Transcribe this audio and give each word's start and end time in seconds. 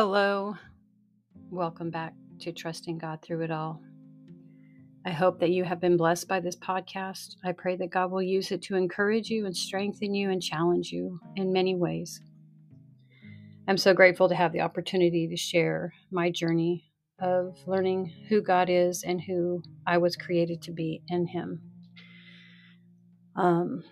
Hello. 0.00 0.54
Welcome 1.50 1.90
back 1.90 2.14
to 2.42 2.52
Trusting 2.52 2.98
God 2.98 3.20
Through 3.20 3.42
It 3.42 3.50
All. 3.50 3.82
I 5.04 5.10
hope 5.10 5.40
that 5.40 5.50
you 5.50 5.64
have 5.64 5.80
been 5.80 5.96
blessed 5.96 6.28
by 6.28 6.38
this 6.38 6.54
podcast. 6.54 7.34
I 7.44 7.50
pray 7.50 7.74
that 7.74 7.90
God 7.90 8.12
will 8.12 8.22
use 8.22 8.52
it 8.52 8.62
to 8.62 8.76
encourage 8.76 9.28
you 9.28 9.44
and 9.44 9.56
strengthen 9.56 10.14
you 10.14 10.30
and 10.30 10.40
challenge 10.40 10.92
you 10.92 11.18
in 11.34 11.52
many 11.52 11.74
ways. 11.74 12.20
I'm 13.66 13.76
so 13.76 13.92
grateful 13.92 14.28
to 14.28 14.36
have 14.36 14.52
the 14.52 14.60
opportunity 14.60 15.26
to 15.26 15.36
share 15.36 15.92
my 16.12 16.30
journey 16.30 16.92
of 17.18 17.56
learning 17.66 18.12
who 18.28 18.40
God 18.40 18.70
is 18.70 19.02
and 19.02 19.20
who 19.20 19.64
I 19.84 19.98
was 19.98 20.14
created 20.14 20.62
to 20.62 20.70
be 20.70 21.02
in 21.08 21.26
Him. 21.26 21.60
Um, 23.34 23.82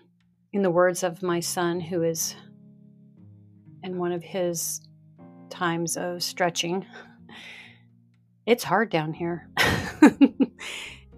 in 0.53 0.61
the 0.61 0.71
words 0.71 1.03
of 1.03 1.21
my 1.21 1.41
son, 1.41 1.81
who 1.81 2.01
is 2.01 2.33
in 3.83 3.97
one 3.97 4.13
of 4.13 4.23
his 4.23 4.86
times 5.49 5.97
of 5.97 6.23
stretching. 6.23 6.85
It's 8.45 8.63
hard 8.63 8.89
down 8.89 9.13
here. 9.13 9.49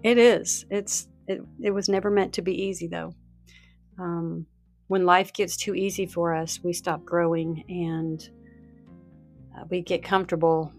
it 0.02 0.18
is. 0.18 0.66
It's 0.70 1.08
it, 1.26 1.42
it 1.62 1.70
was 1.70 1.88
never 1.88 2.10
meant 2.10 2.32
to 2.34 2.42
be 2.42 2.62
easy 2.62 2.88
though. 2.88 3.14
Um, 3.98 4.46
when 4.88 5.06
life 5.06 5.32
gets 5.32 5.56
too 5.56 5.74
easy 5.74 6.06
for 6.06 6.34
us, 6.34 6.60
we 6.64 6.72
stop 6.72 7.04
growing 7.04 7.64
and 7.68 8.28
uh, 9.56 9.64
we 9.70 9.82
get 9.82 10.02
comfortable 10.02 10.72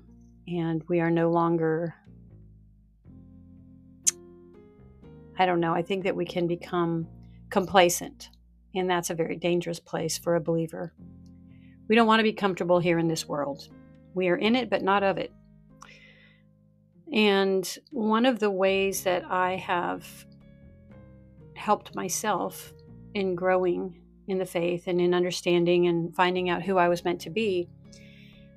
and 0.48 0.84
we 0.90 1.00
are 1.00 1.12
no 1.12 1.30
longer 1.30 1.96
I 5.42 5.46
don't 5.48 5.60
know. 5.60 5.74
I 5.74 5.82
think 5.82 6.04
that 6.04 6.16
we 6.16 6.26
can 6.26 6.46
become 6.46 7.08
complacent, 7.50 8.30
and 8.76 8.88
that's 8.88 9.10
a 9.10 9.16
very 9.16 9.36
dangerous 9.36 9.80
place 9.80 10.18
for 10.18 10.36
a 10.36 10.40
believer. 10.40 10.94
We 11.92 11.96
don't 11.96 12.08
want 12.08 12.22
to 12.22 12.24
be 12.24 12.32
comfortable 12.32 12.80
here 12.80 13.00
in 13.00 13.10
this 13.10 13.28
world. 13.28 13.68
We 14.14 14.30
are 14.30 14.38
in 14.38 14.56
it, 14.56 14.70
but 14.70 14.82
not 14.82 15.04
of 15.04 15.18
it. 15.18 15.30
And 17.12 17.68
one 17.92 18.26
of 18.26 18.40
the 18.40 18.50
ways 18.50 19.04
that 19.04 19.26
I 19.26 19.58
have 19.58 20.08
helped 21.58 21.94
myself 21.94 22.72
in 23.14 23.36
growing 23.36 24.02
in 24.30 24.38
the 24.38 24.46
faith 24.46 24.88
and 24.88 25.02
in 25.02 25.14
understanding 25.14 25.88
and 25.88 26.16
finding 26.16 26.50
out 26.50 26.62
who 26.62 26.78
I 26.78 26.88
was 26.88 27.04
meant 27.04 27.20
to 27.24 27.30
be, 27.30 27.68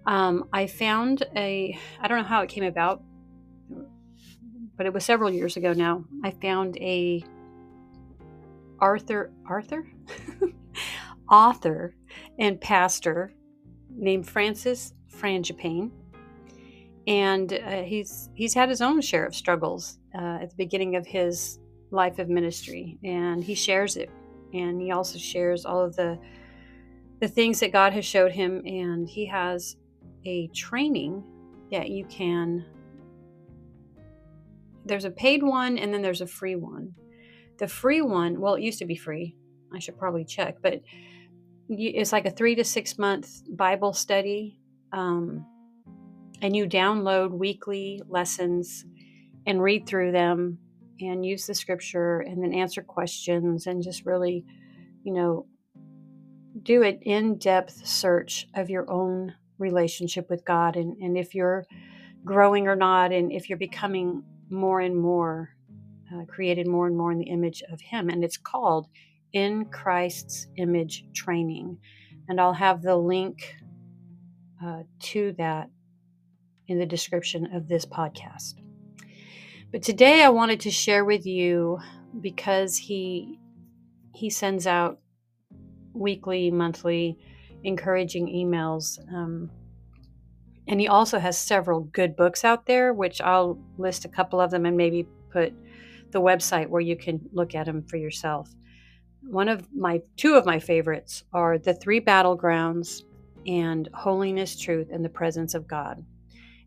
um, 0.06 0.48
I 0.52 0.68
found 0.68 1.24
a, 1.34 1.76
I 2.00 2.06
don't 2.06 2.18
know 2.18 2.28
how 2.28 2.42
it 2.42 2.48
came 2.48 2.62
about, 2.62 3.02
but 4.76 4.86
it 4.86 4.92
was 4.92 5.04
several 5.04 5.32
years 5.32 5.56
ago 5.56 5.72
now. 5.72 6.04
I 6.22 6.30
found 6.30 6.76
a 6.76 7.24
Arthur, 8.78 9.32
Arthur? 9.44 9.88
author 11.30 11.94
and 12.38 12.60
pastor 12.60 13.32
named 13.90 14.28
Francis 14.28 14.92
Frangipane. 15.14 15.90
And 17.06 17.52
uh, 17.52 17.82
he's 17.82 18.30
he's 18.34 18.54
had 18.54 18.68
his 18.68 18.80
own 18.80 19.00
share 19.00 19.26
of 19.26 19.34
struggles 19.34 19.98
uh, 20.14 20.38
at 20.40 20.50
the 20.50 20.56
beginning 20.56 20.96
of 20.96 21.06
his 21.06 21.58
life 21.90 22.18
of 22.18 22.28
ministry, 22.28 22.98
and 23.04 23.44
he 23.44 23.54
shares 23.54 23.96
it. 23.96 24.10
And 24.54 24.80
he 24.80 24.90
also 24.90 25.18
shares 25.18 25.66
all 25.66 25.84
of 25.84 25.96
the 25.96 26.18
the 27.20 27.28
things 27.28 27.60
that 27.60 27.72
God 27.72 27.92
has 27.92 28.04
showed 28.04 28.32
him. 28.32 28.62
And 28.64 29.08
he 29.08 29.26
has 29.26 29.76
a 30.24 30.48
training 30.48 31.22
that 31.70 31.90
you 31.90 32.06
can. 32.06 32.64
There's 34.86 35.04
a 35.04 35.10
paid 35.10 35.42
one, 35.42 35.78
and 35.78 35.92
then 35.92 36.00
there's 36.02 36.20
a 36.22 36.26
free 36.26 36.56
one. 36.56 36.94
The 37.58 37.68
free 37.68 38.02
one, 38.02 38.40
well, 38.40 38.54
it 38.54 38.62
used 38.62 38.78
to 38.80 38.86
be 38.86 38.96
free. 38.96 39.36
I 39.74 39.78
should 39.78 39.98
probably 39.98 40.24
check, 40.24 40.56
but 40.62 40.80
it's 41.68 42.12
like 42.12 42.26
a 42.26 42.30
three 42.30 42.54
to 42.54 42.64
six 42.64 42.98
month 42.98 43.42
Bible 43.56 43.92
study. 43.92 44.58
Um, 44.92 45.46
and 46.42 46.54
you 46.54 46.66
download 46.66 47.30
weekly 47.30 48.02
lessons 48.08 48.84
and 49.46 49.62
read 49.62 49.86
through 49.86 50.12
them 50.12 50.58
and 51.00 51.24
use 51.24 51.46
the 51.46 51.54
scripture 51.54 52.20
and 52.20 52.42
then 52.42 52.52
answer 52.52 52.82
questions 52.82 53.66
and 53.66 53.82
just 53.82 54.04
really, 54.04 54.44
you 55.02 55.12
know, 55.12 55.46
do 56.62 56.82
an 56.82 56.98
in 57.02 57.38
depth 57.38 57.86
search 57.86 58.46
of 58.54 58.70
your 58.70 58.90
own 58.90 59.34
relationship 59.58 60.28
with 60.30 60.44
God 60.44 60.76
and, 60.76 60.96
and 60.98 61.16
if 61.16 61.34
you're 61.34 61.66
growing 62.24 62.68
or 62.68 62.76
not, 62.76 63.12
and 63.12 63.32
if 63.32 63.48
you're 63.48 63.58
becoming 63.58 64.22
more 64.50 64.80
and 64.80 64.96
more 64.96 65.50
uh, 66.14 66.24
created 66.26 66.66
more 66.66 66.86
and 66.86 66.96
more 66.96 67.12
in 67.12 67.18
the 67.18 67.30
image 67.30 67.62
of 67.70 67.80
Him. 67.80 68.08
And 68.08 68.24
it's 68.24 68.36
called 68.36 68.88
in 69.34 69.66
Christ's 69.66 70.46
Image 70.56 71.04
Training. 71.12 71.76
And 72.28 72.40
I'll 72.40 72.54
have 72.54 72.80
the 72.80 72.96
link 72.96 73.54
uh, 74.64 74.84
to 75.00 75.34
that 75.36 75.68
in 76.68 76.78
the 76.78 76.86
description 76.86 77.52
of 77.52 77.68
this 77.68 77.84
podcast. 77.84 78.54
But 79.70 79.82
today 79.82 80.22
I 80.22 80.30
wanted 80.30 80.60
to 80.60 80.70
share 80.70 81.04
with 81.04 81.26
you 81.26 81.80
because 82.20 82.78
he 82.78 83.38
he 84.14 84.30
sends 84.30 84.68
out 84.68 85.00
weekly, 85.92 86.50
monthly, 86.52 87.18
encouraging 87.64 88.28
emails. 88.28 89.00
Um, 89.12 89.50
and 90.68 90.80
he 90.80 90.86
also 90.86 91.18
has 91.18 91.36
several 91.36 91.80
good 91.80 92.14
books 92.14 92.44
out 92.44 92.66
there, 92.66 92.94
which 92.94 93.20
I'll 93.20 93.58
list 93.76 94.04
a 94.04 94.08
couple 94.08 94.40
of 94.40 94.52
them 94.52 94.64
and 94.64 94.76
maybe 94.76 95.08
put 95.32 95.52
the 96.12 96.20
website 96.20 96.68
where 96.68 96.80
you 96.80 96.96
can 96.96 97.20
look 97.32 97.56
at 97.56 97.66
them 97.66 97.82
for 97.82 97.96
yourself 97.96 98.54
one 99.28 99.48
of 99.48 99.66
my 99.74 100.00
two 100.16 100.34
of 100.34 100.46
my 100.46 100.58
favorites 100.58 101.24
are 101.32 101.58
the 101.58 101.74
three 101.74 102.00
battlegrounds 102.00 103.02
and 103.46 103.88
holiness 103.94 104.58
truth 104.58 104.88
and 104.92 105.04
the 105.04 105.08
presence 105.08 105.54
of 105.54 105.68
god. 105.68 106.04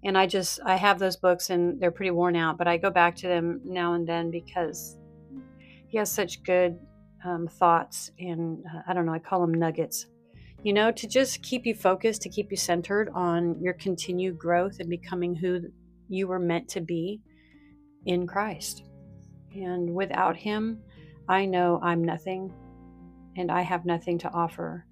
And 0.04 0.18
i 0.18 0.28
just 0.28 0.60
i 0.64 0.76
have 0.76 1.00
those 1.00 1.18
books 1.18 1.50
and 1.50 1.82
they're 1.82 1.92
pretty 1.92 2.12
worn 2.12 2.36
out 2.36 2.58
but 2.58 2.68
i 2.68 2.78
go 2.78 2.90
back 2.90 3.16
to 3.18 3.28
them 3.28 3.60
now 3.66 3.94
and 3.94 4.08
then 4.08 4.32
because 4.32 4.98
he 5.88 5.98
has 5.98 6.12
such 6.12 6.44
good 6.44 6.80
um, 7.26 7.48
thoughts 7.48 8.12
and 8.20 8.64
uh, 8.74 8.82
i 8.88 8.94
don't 8.94 9.06
know 9.06 9.14
i 9.14 9.20
call 9.20 9.42
them 9.42 9.54
nuggets 9.54 10.06
you 10.64 10.72
know 10.72 10.92
to 10.92 11.08
just 11.08 11.42
keep 11.44 11.66
you 11.66 11.74
focused 11.74 12.22
to 12.22 12.30
keep 12.30 12.52
you 12.52 12.58
centered 12.58 13.10
on 13.16 13.60
your 13.60 13.74
continued 13.74 14.38
growth 14.38 14.80
and 14.80 14.90
becoming 14.90 15.36
who 15.36 15.62
you 16.10 16.28
were 16.28 16.40
meant 16.40 16.68
to 16.70 16.82
be 16.82 17.22
in 18.06 18.26
christ. 18.26 18.84
And 19.54 19.94
without 19.94 20.36
him 20.36 20.82
I 21.30 21.46
know 21.46 21.80
I'm 21.82 22.04
nothing 22.04 22.54
and 23.36 23.52
I 23.52 23.62
have 23.62 23.86
nothing 23.86 24.18
to 24.20 24.32
offer 24.32 24.86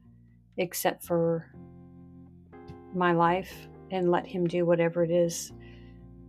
except 0.58 1.04
for 1.04 1.52
my 2.94 3.12
life 3.14 3.68
and 3.92 4.12
let 4.12 4.26
Him 4.26 4.48
do 4.48 4.66
whatever 4.66 5.04
it 5.04 5.12
is 5.12 5.52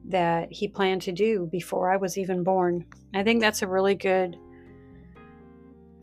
that 0.09 0.53
He 0.53 0.69
planned 0.69 1.03
to 1.03 1.13
do 1.13 1.49
before 1.51 1.91
I 1.93 1.97
was 1.97 2.19
even 2.19 2.45
born. 2.45 2.85
I 3.15 3.23
think 3.23 3.41
that's 3.41 3.63
a 3.63 3.69
really 3.69 3.95
good 3.95 4.37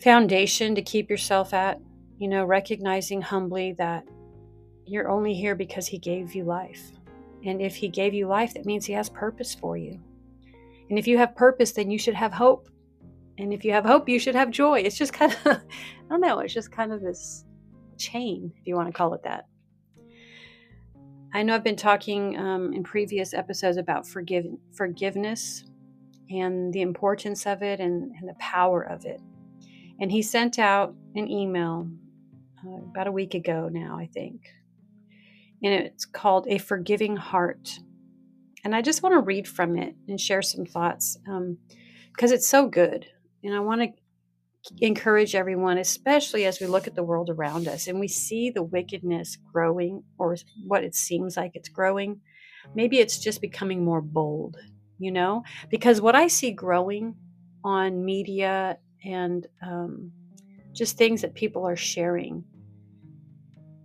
foundation 0.02 0.76
to 0.76 0.82
keep 0.82 1.10
yourself 1.10 1.54
at, 1.54 1.80
you 2.18 2.28
know, 2.28 2.44
recognizing 2.44 3.22
humbly 3.22 3.74
that 3.74 4.04
you're 4.86 5.10
only 5.10 5.34
here 5.34 5.56
because 5.56 5.88
He 5.88 5.98
gave 5.98 6.36
you 6.36 6.44
life. 6.44 6.92
And 7.46 7.62
if 7.62 7.76
He 7.76 7.88
gave 7.88 8.14
you 8.14 8.28
life, 8.28 8.54
that 8.54 8.66
means 8.66 8.86
He 8.86 8.94
has 8.94 9.10
purpose 9.10 9.56
for 9.56 9.78
you. 9.78 10.00
And 10.90 11.00
if 11.00 11.08
you 11.08 11.18
have 11.18 11.36
purpose, 11.36 11.72
then 11.72 11.90
you 11.90 11.98
should 11.98 12.16
have 12.16 12.34
hope 12.34 12.68
and 13.38 13.54
if 13.54 13.66
you 13.66 13.72
have 13.72 13.86
hope, 13.86 14.08
you 14.08 14.20
should 14.20 14.36
have 14.36 14.52
joy. 14.52 14.80
It's 14.80 14.98
just 14.98 15.14
kind 15.14 15.32
of, 15.32 15.48
I 15.48 15.60
don't 16.10 16.22
know, 16.22 16.40
it's 16.40 16.54
just 16.54 16.72
kind 16.72 16.92
of 16.92 17.02
this 17.02 17.46
chain, 17.98 18.52
if 18.60 18.68
you 18.68 18.76
want 18.76 18.88
to 18.88 18.94
call 18.94 19.14
it 19.14 19.24
that. 19.24 19.48
I 21.34 21.42
know 21.42 21.56
I've 21.56 21.64
been 21.64 21.76
talking 21.76 22.38
um, 22.38 22.74
in 22.74 22.84
previous 22.84 23.34
episodes 23.34 23.78
about 23.78 24.08
forgive, 24.08 24.46
forgiveness 24.76 25.64
and 26.30 26.72
the 26.74 26.82
importance 26.82 27.48
of 27.48 27.64
it 27.64 27.80
and, 27.80 28.12
and, 28.16 28.30
the 28.30 28.36
power 28.36 28.84
of 28.84 29.06
it. 29.06 29.20
And 30.00 30.12
he 30.12 30.22
sent 30.22 30.60
out 30.60 30.96
an 31.16 31.28
email 31.28 31.88
uh, 32.66 32.84
about 32.92 33.08
a 33.08 33.12
week 33.12 33.34
ago 33.34 33.68
now, 33.72 33.98
I 34.00 34.06
think. 34.06 34.48
And 35.64 35.74
it's 35.74 36.06
called 36.06 36.48
A 36.48 36.60
Forgiving 36.60 37.16
Heart. 37.16 37.80
And 38.64 38.76
I 38.76 38.82
just 38.82 39.02
want 39.02 39.14
to 39.14 39.20
read 39.20 39.48
from 39.48 39.78
it 39.78 39.96
and 40.08 40.22
share 40.22 40.42
some 40.42 40.66
thoughts 40.66 41.18
because 41.18 42.32
um, 42.32 42.36
it's 42.36 42.48
so 42.48 42.68
good. 42.68 43.08
And 43.44 43.54
I 43.54 43.60
want 43.60 43.82
to 43.82 43.90
encourage 44.80 45.36
everyone, 45.36 45.78
especially 45.78 46.46
as 46.46 46.60
we 46.60 46.68
look 46.68 46.88
at 46.88 46.96
the 46.96 47.04
world 47.04 47.30
around 47.30 47.68
us 47.68 47.88
and 47.88 48.00
we 48.00 48.08
see 48.08 48.50
the 48.50 48.64
wickedness 48.64 49.38
growing 49.52 50.04
or 50.18 50.38
what 50.66 50.84
it 50.84 50.96
seems 50.96 51.36
like 51.36 51.52
it's 51.54 51.70
growing. 51.70 52.22
Maybe 52.74 53.00
it's 53.00 53.20
just 53.20 53.42
becoming 53.42 53.84
more 53.84 54.02
bold, 54.02 54.56
you 55.00 55.12
know? 55.12 55.44
Because 55.70 56.00
what 56.00 56.16
I 56.16 56.28
see 56.28 56.52
growing 56.52 57.16
on 57.64 58.06
media 58.06 58.78
and 59.04 59.46
um, 59.62 60.12
just 60.72 60.98
things 60.98 61.22
that 61.22 61.34
people 61.34 61.68
are 61.68 61.76
sharing 61.76 62.46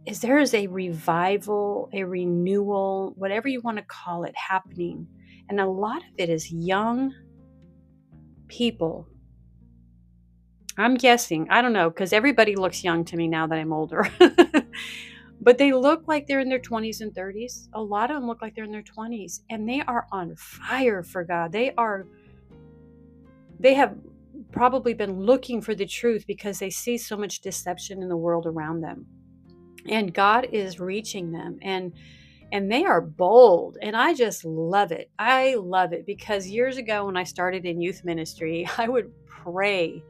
is 0.07 0.21
there 0.21 0.39
is 0.39 0.55
a 0.55 0.69
revival, 0.69 1.91
a 1.93 2.05
renewal, 2.05 3.15
whatever 3.17 3.49
you 3.49 3.61
want 3.61 3.79
to 3.79 3.85
call 3.85 4.25
it, 4.25 4.35
happening. 4.37 5.07
And 5.49 5.61
a 5.61 5.67
lot 5.67 5.99
of 5.99 6.15
it 6.17 6.31
is 6.31 6.51
young 6.53 7.13
people 8.47 9.09
I'm 10.79 10.95
guessing. 10.95 11.49
I 11.51 11.61
don't 11.61 11.73
know 11.73 11.91
because 11.91 12.13
everybody 12.13 12.55
looks 12.55 12.85
young 12.85 13.05
to 13.07 13.17
me 13.17 13.27
now 13.27 13.49
that 13.49 13.59
I'm 13.59 13.73
older. 13.73 14.09
but 15.41 15.59
they 15.59 15.73
look 15.73 16.05
like 16.07 16.29
they're 16.29 16.39
in 16.39 16.49
their 16.49 16.61
20s 16.61 17.01
and 17.01 17.13
30s. 17.13 17.69
A 17.75 17.83
lot 17.83 18.11
of 18.11 18.17
them 18.17 18.29
look 18.29 18.41
like 18.41 18.55
they're 18.55 18.65
in 18.65 18.71
their 18.71 18.83
20s 18.83 19.41
and 19.51 19.69
they 19.69 19.81
are 19.83 20.07
on 20.13 20.37
fire 20.37 21.03
for 21.03 21.25
God. 21.25 21.51
They 21.51 21.75
are 21.75 22.07
they 23.59 23.75
have 23.75 23.97
probably 24.53 24.95
been 24.95 25.19
looking 25.19 25.61
for 25.61 25.75
the 25.75 25.85
truth 25.85 26.25
because 26.29 26.61
they 26.61 26.71
see 26.71 26.97
so 26.97 27.17
much 27.17 27.41
deception 27.41 28.01
in 28.01 28.09
the 28.09 28.17
world 28.17 28.47
around 28.47 28.81
them. 28.81 29.05
And 29.89 30.15
God 30.15 30.47
is 30.53 30.79
reaching 30.79 31.33
them 31.33 31.59
and 31.61 31.93
and 32.53 32.71
they 32.71 32.85
are 32.85 33.01
bold 33.01 33.79
and 33.83 33.97
I 33.97 34.15
just 34.15 34.45
love 34.45 34.93
it. 34.93 35.11
I 35.19 35.57
love 35.57 35.93
it 35.93 36.07
because 36.07 36.47
years 36.47 36.77
ago 36.77 37.07
when 37.07 37.17
I 37.17 37.25
started 37.25 37.67
in 37.67 37.81
youth 37.81 38.05
ministry, 38.05 38.65
I 38.79 38.89
would 38.89 39.11
pray 39.27 40.05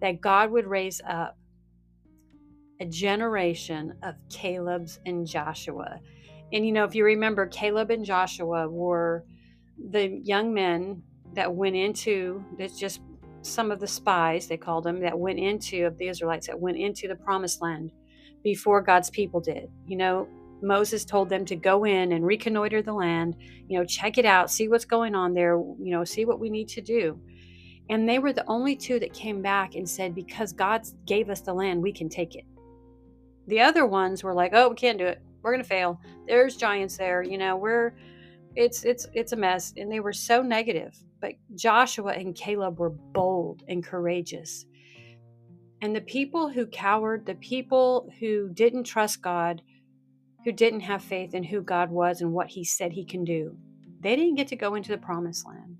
that 0.00 0.20
God 0.20 0.50
would 0.50 0.66
raise 0.66 1.00
up 1.06 1.36
a 2.80 2.84
generation 2.84 3.94
of 4.02 4.14
Caleb's 4.30 5.00
and 5.06 5.26
Joshua. 5.26 6.00
And 6.52 6.64
you 6.64 6.72
know, 6.72 6.84
if 6.84 6.94
you 6.94 7.04
remember, 7.04 7.46
Caleb 7.46 7.90
and 7.90 8.04
Joshua 8.04 8.68
were 8.68 9.24
the 9.90 10.20
young 10.22 10.54
men 10.54 11.02
that 11.34 11.54
went 11.54 11.76
into 11.76 12.44
that's 12.58 12.78
just 12.78 13.00
some 13.42 13.70
of 13.70 13.78
the 13.78 13.86
spies 13.86 14.48
they 14.48 14.56
called 14.56 14.84
them 14.84 15.00
that 15.00 15.18
went 15.18 15.38
into 15.38 15.84
of 15.86 15.96
the 15.98 16.08
Israelites 16.08 16.46
that 16.46 16.58
went 16.58 16.76
into 16.76 17.06
the 17.08 17.14
promised 17.14 17.62
land 17.62 17.92
before 18.42 18.80
God's 18.82 19.10
people 19.10 19.40
did. 19.40 19.70
You 19.86 19.96
know, 19.96 20.28
Moses 20.62 21.04
told 21.04 21.28
them 21.28 21.44
to 21.46 21.56
go 21.56 21.84
in 21.84 22.12
and 22.12 22.24
reconnoiter 22.24 22.82
the 22.82 22.92
land, 22.92 23.36
you 23.68 23.78
know, 23.78 23.84
check 23.84 24.18
it 24.18 24.24
out, 24.24 24.50
see 24.50 24.68
what's 24.68 24.84
going 24.84 25.14
on 25.14 25.34
there, 25.34 25.56
you 25.56 25.90
know, 25.90 26.04
see 26.04 26.24
what 26.24 26.40
we 26.40 26.48
need 26.48 26.68
to 26.68 26.80
do. 26.80 27.20
And 27.88 28.08
they 28.08 28.18
were 28.18 28.32
the 28.32 28.46
only 28.48 28.74
two 28.74 28.98
that 28.98 29.12
came 29.12 29.42
back 29.42 29.74
and 29.74 29.88
said, 29.88 30.14
because 30.14 30.52
God 30.52 30.82
gave 31.06 31.30
us 31.30 31.40
the 31.40 31.54
land, 31.54 31.82
we 31.82 31.92
can 31.92 32.08
take 32.08 32.34
it. 32.34 32.44
The 33.46 33.60
other 33.60 33.86
ones 33.86 34.24
were 34.24 34.34
like, 34.34 34.52
oh, 34.54 34.70
we 34.70 34.76
can't 34.76 34.98
do 34.98 35.06
it. 35.06 35.22
We're 35.42 35.52
going 35.52 35.62
to 35.62 35.68
fail. 35.68 36.00
There's 36.26 36.56
giants 36.56 36.96
there. 36.96 37.22
You 37.22 37.38
know, 37.38 37.56
we're, 37.56 37.94
it's, 38.56 38.84
it's, 38.84 39.06
it's 39.12 39.32
a 39.32 39.36
mess. 39.36 39.72
And 39.76 39.90
they 39.90 40.00
were 40.00 40.12
so 40.12 40.42
negative. 40.42 40.96
But 41.20 41.34
Joshua 41.54 42.12
and 42.12 42.34
Caleb 42.34 42.80
were 42.80 42.90
bold 42.90 43.62
and 43.68 43.84
courageous. 43.84 44.66
And 45.80 45.94
the 45.94 46.00
people 46.00 46.48
who 46.48 46.66
cowered, 46.66 47.24
the 47.24 47.34
people 47.36 48.10
who 48.18 48.48
didn't 48.48 48.84
trust 48.84 49.22
God, 49.22 49.62
who 50.44 50.50
didn't 50.50 50.80
have 50.80 51.02
faith 51.02 51.34
in 51.34 51.44
who 51.44 51.60
God 51.60 51.90
was 51.90 52.20
and 52.20 52.32
what 52.32 52.48
he 52.48 52.64
said 52.64 52.92
he 52.92 53.04
can 53.04 53.24
do, 53.24 53.56
they 54.00 54.16
didn't 54.16 54.34
get 54.34 54.48
to 54.48 54.56
go 54.56 54.74
into 54.74 54.90
the 54.90 54.98
promised 54.98 55.46
land. 55.46 55.76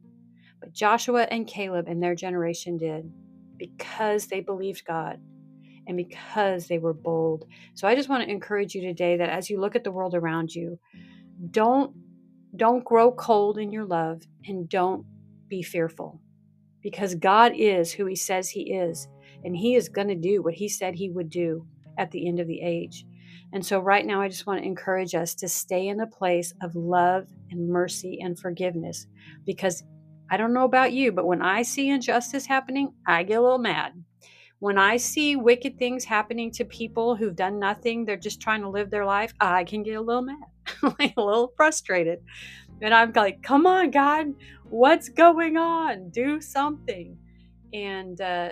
Joshua 0.77 1.23
and 1.31 1.47
Caleb 1.47 1.89
and 1.89 2.03
their 2.03 2.15
generation 2.15 2.77
did 2.77 3.11
because 3.57 4.27
they 4.27 4.41
believed 4.41 4.85
God 4.87 5.19
and 5.87 5.97
because 5.97 6.69
they 6.69 6.79
were 6.79 6.93
bold. 6.93 7.47
So 7.75 7.89
I 7.89 7.95
just 7.95 8.11
want 8.11 8.23
to 8.25 8.31
encourage 8.31 8.75
you 8.75 8.83
today 8.83 9.17
that 9.17 9.31
as 9.31 9.49
you 9.49 9.59
look 9.59 9.75
at 9.75 9.85
the 9.85 9.91
world 9.91 10.15
around 10.15 10.55
you, 10.55 10.79
don't 11.51 11.95
don't 12.55 12.85
grow 12.85 13.11
cold 13.11 13.59
in 13.59 13.71
your 13.71 13.87
love 13.87 14.23
and 14.45 14.69
don't 14.69 15.05
be 15.49 15.63
fearful. 15.63 16.21
Because 16.83 17.15
God 17.15 17.53
is 17.55 17.93
who 17.93 18.05
he 18.05 18.15
says 18.15 18.51
he 18.51 18.75
is 18.75 19.09
and 19.45 19.57
he 19.57 19.77
is 19.77 19.89
going 19.89 20.09
to 20.09 20.15
do 20.15 20.43
what 20.43 20.55
he 20.55 20.69
said 20.69 20.95
he 20.95 21.11
would 21.11 21.31
do 21.31 21.67
at 21.99 22.11
the 22.11 22.29
end 22.29 22.39
of 22.39 22.49
the 22.49 22.61
age. 22.61 23.07
And 23.53 23.65
so 23.65 23.79
right 23.79 24.05
now 24.05 24.21
I 24.21 24.29
just 24.29 24.47
want 24.47 24.61
to 24.61 24.67
encourage 24.67 25.15
us 25.15 25.35
to 25.37 25.49
stay 25.49 25.89
in 25.89 26.01
a 26.01 26.07
place 26.07 26.53
of 26.63 26.77
love 26.77 27.27
and 27.51 27.69
mercy 27.69 28.19
and 28.21 28.39
forgiveness 28.39 29.07
because 29.45 29.83
I 30.31 30.37
don't 30.37 30.53
know 30.53 30.65
about 30.65 30.93
you, 30.93 31.13
but 31.13 31.27
when 31.27 31.43
I 31.43 31.63
see 31.63 31.89
injustice 31.89 32.47
happening, 32.47 32.93
I 33.07 33.23
get 33.23 33.39
a 33.39 33.43
little 33.43 33.59
mad. 33.59 33.93
When 34.59 34.79
I 34.79 34.97
see 34.97 35.37
wicked 35.37 35.79
things 35.79 36.05
happening 36.05 36.51
to 36.53 36.65
people 36.65 37.15
who've 37.15 37.37
done 37.37 37.59
nothing, 37.59 38.05
they're 38.05 38.17
just 38.17 38.41
trying 38.41 38.63
to 38.63 38.69
live 38.69 38.91
their 38.91 39.05
life, 39.05 39.35
I 39.41 39.65
can 39.65 39.83
get 39.83 39.95
a 39.95 40.01
little 40.01 40.23
mad, 40.23 40.39
like 40.99 41.15
a 41.17 41.23
little 41.23 41.53
frustrated. 41.57 42.21
And 42.81 42.95
I'm 42.95 43.13
like, 43.13 43.43
come 43.43 43.67
on, 43.67 43.91
God, 43.91 44.29
what's 44.65 45.09
going 45.09 45.57
on? 45.57 46.11
Do 46.11 46.41
something. 46.41 47.19
And 47.73 48.21
uh, 48.21 48.51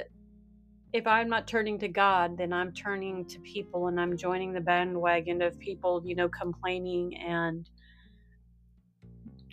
if 0.92 1.06
I'm 1.06 1.28
not 1.28 1.48
turning 1.48 1.78
to 1.80 1.88
God, 1.88 2.38
then 2.38 2.52
I'm 2.52 2.72
turning 2.72 3.26
to 3.26 3.40
people 3.40 3.88
and 3.88 4.00
I'm 4.00 4.16
joining 4.16 4.52
the 4.52 4.60
bandwagon 4.60 5.42
of 5.42 5.58
people, 5.58 6.02
you 6.04 6.14
know, 6.14 6.28
complaining 6.28 7.16
and 7.16 7.68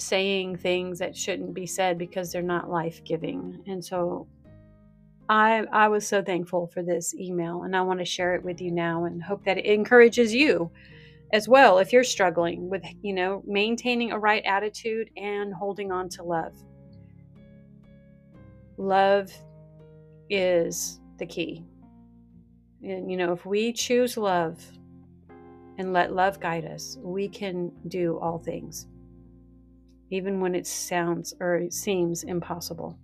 saying 0.01 0.57
things 0.57 0.99
that 0.99 1.15
shouldn't 1.15 1.53
be 1.53 1.65
said 1.65 1.97
because 1.97 2.31
they're 2.31 2.41
not 2.41 2.69
life 2.69 3.03
giving. 3.03 3.63
And 3.67 3.83
so 3.83 4.27
I 5.29 5.65
I 5.71 5.87
was 5.87 6.07
so 6.07 6.21
thankful 6.21 6.67
for 6.67 6.83
this 6.83 7.13
email 7.15 7.63
and 7.63 7.75
I 7.75 7.81
want 7.81 7.99
to 7.99 8.05
share 8.05 8.35
it 8.35 8.43
with 8.43 8.61
you 8.61 8.71
now 8.71 9.05
and 9.05 9.23
hope 9.23 9.45
that 9.45 9.57
it 9.57 9.65
encourages 9.65 10.33
you 10.33 10.71
as 11.33 11.47
well 11.47 11.77
if 11.77 11.93
you're 11.93 12.03
struggling 12.03 12.69
with, 12.69 12.83
you 13.01 13.13
know, 13.13 13.41
maintaining 13.45 14.11
a 14.11 14.19
right 14.19 14.43
attitude 14.45 15.09
and 15.15 15.53
holding 15.53 15.91
on 15.91 16.09
to 16.09 16.23
love. 16.23 16.53
Love 18.77 19.31
is 20.29 20.99
the 21.17 21.25
key. 21.25 21.65
And 22.83 23.09
you 23.09 23.17
know, 23.17 23.31
if 23.31 23.45
we 23.45 23.71
choose 23.71 24.17
love 24.17 24.59
and 25.77 25.93
let 25.93 26.13
love 26.13 26.39
guide 26.39 26.65
us, 26.65 26.97
we 27.01 27.27
can 27.27 27.71
do 27.87 28.17
all 28.19 28.39
things. 28.39 28.87
Even 30.11 30.39
when 30.39 30.53
it 30.53 30.67
sounds 30.67 31.33
or 31.39 31.55
it 31.55 31.73
seems 31.73 32.23
impossible. 32.23 32.99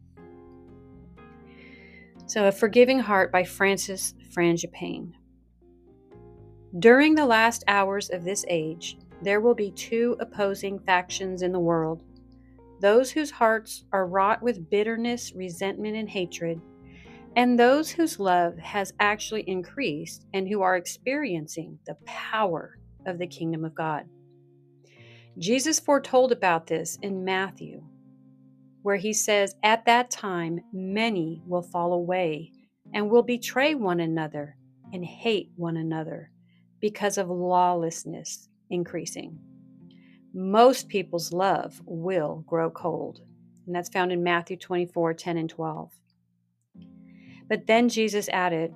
So, 2.28 2.48
A 2.48 2.52
Forgiving 2.52 3.00
Heart 3.00 3.32
by 3.32 3.44
Francis 3.44 4.14
Frangipane. 4.36 5.14
During 6.78 7.16
the 7.16 7.26
last 7.26 7.64
hours 7.68 8.10
of 8.10 8.24
this 8.24 8.46
age, 8.50 8.98
there 9.22 9.42
will 9.42 9.56
be 9.56 9.72
two 9.72 10.18
opposing 10.20 10.80
factions 10.80 11.42
in 11.42 11.52
the 11.52 11.60
world 11.60 12.04
those 12.80 13.10
whose 13.12 13.32
hearts 13.32 13.86
are 13.92 14.06
wrought 14.06 14.44
with 14.44 14.70
bitterness, 14.70 15.34
resentment, 15.34 15.96
and 15.96 16.10
hatred, 16.10 16.62
and 17.36 17.58
those 17.58 17.90
whose 17.90 18.20
love 18.20 18.58
has 18.58 18.94
actually 19.00 19.42
increased 19.48 20.28
and 20.34 20.48
who 20.48 20.62
are 20.62 20.76
experiencing 20.76 21.80
the 21.88 21.96
power 22.06 22.78
of 23.06 23.18
the 23.18 23.26
kingdom 23.26 23.66
of 23.66 23.74
God. 23.74 24.04
Jesus 25.38 25.80
foretold 25.80 26.32
about 26.32 26.68
this 26.68 26.98
in 27.02 27.24
Matthew 27.24 27.84
where 28.88 28.96
he 28.96 29.12
says, 29.12 29.54
At 29.64 29.84
that 29.86 30.10
time, 30.10 30.62
many 30.72 31.42
will 31.46 31.62
fall 31.62 31.92
away 31.92 32.54
and 32.94 33.10
will 33.10 33.22
betray 33.22 33.76
one 33.76 34.00
another 34.00 34.56
and 34.94 35.04
hate 35.04 35.52
one 35.58 35.76
another 35.76 36.32
because 36.80 37.18
of 37.18 37.30
lawlessness 37.30 38.48
increasing. 38.70 39.38
Most 40.34 40.88
people's 40.88 41.34
love 41.34 41.82
will 41.86 42.46
grow 42.48 42.70
cold. 42.70 43.20
And 43.66 43.76
that's 43.76 43.90
found 43.90 44.14
in 44.14 44.24
Matthew 44.24 44.56
24 44.56 45.14
10 45.14 45.38
and 45.38 45.50
12. 45.50 45.92
But 47.50 47.68
then 47.68 47.90
Jesus 47.90 48.30
added, 48.30 48.74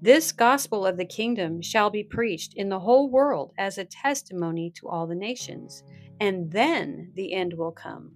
This 0.00 0.30
gospel 0.30 0.86
of 0.86 0.96
the 0.96 1.04
kingdom 1.04 1.60
shall 1.60 1.90
be 1.90 2.04
preached 2.04 2.54
in 2.54 2.68
the 2.68 2.78
whole 2.78 3.10
world 3.10 3.52
as 3.58 3.78
a 3.78 3.84
testimony 3.84 4.70
to 4.76 4.88
all 4.88 5.06
the 5.06 5.14
nations, 5.14 5.82
and 6.20 6.50
then 6.52 7.10
the 7.14 7.32
end 7.32 7.54
will 7.54 7.72
come. 7.72 8.12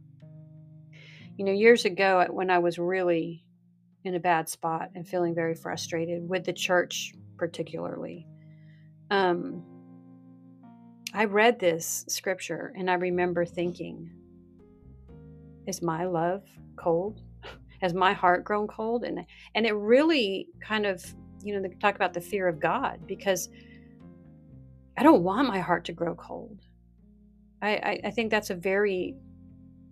You 1.37 1.45
know, 1.45 1.53
years 1.53 1.85
ago, 1.85 2.25
when 2.31 2.51
I 2.51 2.61
was 2.61 2.79
really 2.79 3.45
in 4.05 4.15
a 4.15 4.21
bad 4.21 4.49
spot 4.49 4.91
and 4.95 5.07
feeling 5.07 5.35
very 5.35 5.55
frustrated 5.55 6.29
with 6.29 6.45
the 6.45 6.53
church, 6.53 7.15
particularly, 7.37 8.29
um, 9.11 9.65
I 11.15 11.25
read 11.25 11.59
this 11.59 12.05
scripture 12.09 12.73
and 12.77 12.91
I 12.91 12.95
remember 12.95 13.45
thinking, 13.45 14.11
is 15.67 15.83
my 15.83 16.05
love 16.05 16.45
cold? 16.77 17.23
Has 17.83 17.93
my 17.93 18.13
heart 18.13 18.45
grown 18.45 18.67
cold? 18.67 19.05
And 19.05 19.25
and 19.55 19.67
it 19.67 19.75
really 19.75 20.49
kind 20.61 20.87
of, 20.87 21.05
you 21.45 21.55
know, 21.55 21.63
they 21.63 21.75
talk 21.77 21.95
about 21.95 22.15
the 22.15 22.21
fear 22.21 22.49
of 22.49 22.61
God 22.61 23.01
because 23.07 23.49
I 24.97 25.03
don't 25.03 25.23
want 25.23 25.49
my 25.49 25.59
heart 25.59 25.85
to 25.87 25.93
grow 25.93 26.15
cold. 26.15 26.61
I, 27.61 27.71
I, 27.71 28.01
I 28.05 28.11
think 28.11 28.31
that's 28.31 28.51
a 28.51 28.55
very 28.55 29.15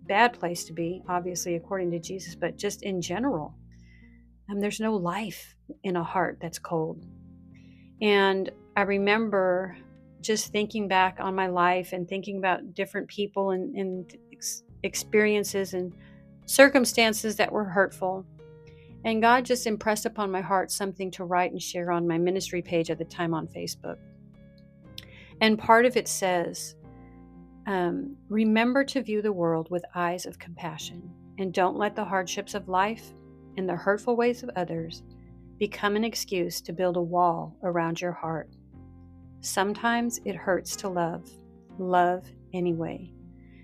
bad 0.07 0.33
place 0.33 0.65
to 0.65 0.73
be, 0.73 1.01
obviously, 1.07 1.55
according 1.55 1.91
to 1.91 1.99
Jesus, 1.99 2.35
but 2.35 2.57
just 2.57 2.83
in 2.83 3.01
general. 3.01 3.55
Um, 4.49 4.59
there's 4.59 4.79
no 4.79 4.95
life 4.95 5.55
in 5.83 5.95
a 5.95 6.03
heart 6.03 6.39
that's 6.41 6.59
cold. 6.59 7.05
And 8.01 8.51
I 8.75 8.81
remember 8.81 9.77
just 10.21 10.51
thinking 10.51 10.87
back 10.87 11.17
on 11.19 11.33
my 11.33 11.47
life 11.47 11.93
and 11.93 12.07
thinking 12.07 12.37
about 12.37 12.73
different 12.73 13.07
people 13.07 13.51
and, 13.51 13.75
and 13.75 14.17
ex- 14.31 14.63
experiences 14.83 15.73
and 15.73 15.93
circumstances 16.45 17.35
that 17.37 17.51
were 17.51 17.63
hurtful. 17.63 18.25
And 19.03 19.21
God 19.21 19.45
just 19.45 19.65
impressed 19.65 20.05
upon 20.05 20.31
my 20.31 20.41
heart 20.41 20.71
something 20.71 21.09
to 21.11 21.23
write 21.23 21.51
and 21.51 21.61
share 21.61 21.91
on 21.91 22.07
my 22.07 22.17
ministry 22.17 22.61
page 22.61 22.91
at 22.91 22.97
the 22.97 23.05
time 23.05 23.33
on 23.33 23.47
Facebook. 23.47 23.97
And 25.41 25.57
part 25.57 25.85
of 25.85 25.97
it 25.97 26.07
says, 26.07 26.75
um, 27.65 28.15
remember 28.29 28.83
to 28.85 29.01
view 29.01 29.21
the 29.21 29.31
world 29.31 29.69
with 29.71 29.83
eyes 29.95 30.25
of 30.25 30.39
compassion 30.39 31.09
and 31.39 31.53
don't 31.53 31.77
let 31.77 31.95
the 31.95 32.05
hardships 32.05 32.53
of 32.53 32.67
life 32.67 33.13
and 33.57 33.67
the 33.67 33.75
hurtful 33.75 34.15
ways 34.15 34.43
of 34.43 34.51
others 34.55 35.03
become 35.57 35.95
an 35.95 36.03
excuse 36.03 36.61
to 36.61 36.73
build 36.73 36.97
a 36.97 37.01
wall 37.01 37.55
around 37.63 38.01
your 38.01 38.11
heart. 38.11 38.49
Sometimes 39.41 40.19
it 40.25 40.35
hurts 40.35 40.75
to 40.77 40.89
love. 40.89 41.27
Love 41.77 42.25
anyway, 42.53 43.11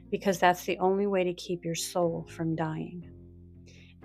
because 0.09 0.39
that's 0.39 0.63
the 0.63 0.77
only 0.79 1.05
way 1.07 1.23
to 1.23 1.33
keep 1.33 1.63
your 1.63 1.75
soul 1.75 2.27
from 2.29 2.55
dying. 2.55 3.09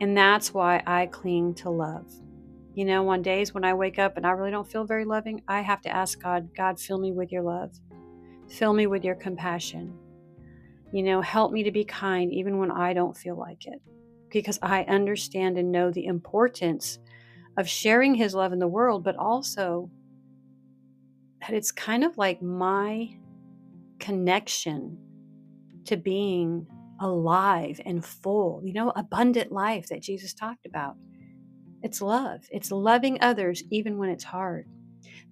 And 0.00 0.16
that's 0.16 0.52
why 0.52 0.82
I 0.86 1.06
cling 1.06 1.54
to 1.56 1.70
love. 1.70 2.10
You 2.74 2.86
know, 2.86 3.08
on 3.10 3.22
days 3.22 3.52
when 3.52 3.64
I 3.64 3.74
wake 3.74 3.98
up 3.98 4.16
and 4.16 4.26
I 4.26 4.30
really 4.30 4.50
don't 4.50 4.70
feel 4.70 4.84
very 4.84 5.04
loving, 5.04 5.42
I 5.46 5.60
have 5.60 5.82
to 5.82 5.94
ask 5.94 6.20
God, 6.20 6.48
God, 6.56 6.80
fill 6.80 6.98
me 6.98 7.12
with 7.12 7.30
your 7.30 7.42
love. 7.42 7.72
Fill 8.48 8.72
me 8.72 8.86
with 8.86 9.04
your 9.04 9.14
compassion. 9.14 9.96
You 10.92 11.02
know, 11.02 11.20
help 11.20 11.52
me 11.52 11.62
to 11.64 11.70
be 11.70 11.84
kind 11.84 12.32
even 12.32 12.58
when 12.58 12.70
I 12.70 12.94
don't 12.94 13.16
feel 13.16 13.36
like 13.36 13.66
it. 13.66 13.80
Because 14.30 14.58
I 14.62 14.84
understand 14.84 15.58
and 15.58 15.70
know 15.70 15.90
the 15.90 16.06
importance 16.06 16.98
of 17.58 17.68
sharing 17.68 18.14
His 18.14 18.34
love 18.34 18.52
in 18.52 18.58
the 18.58 18.68
world, 18.68 19.04
but 19.04 19.16
also 19.16 19.90
that 21.42 21.52
it's 21.52 21.72
kind 21.72 22.04
of 22.04 22.16
like 22.16 22.40
my 22.40 23.10
connection 23.98 24.98
to 25.84 25.96
being 25.96 26.66
alive 27.02 27.80
and 27.84 28.04
full, 28.04 28.62
you 28.64 28.72
know, 28.72 28.92
abundant 28.94 29.50
life 29.50 29.88
that 29.88 30.02
Jesus 30.02 30.32
talked 30.32 30.64
about. 30.64 30.94
It's 31.82 32.00
love. 32.00 32.42
It's 32.50 32.70
loving 32.70 33.18
others 33.20 33.62
even 33.70 33.98
when 33.98 34.08
it's 34.08 34.24
hard. 34.24 34.66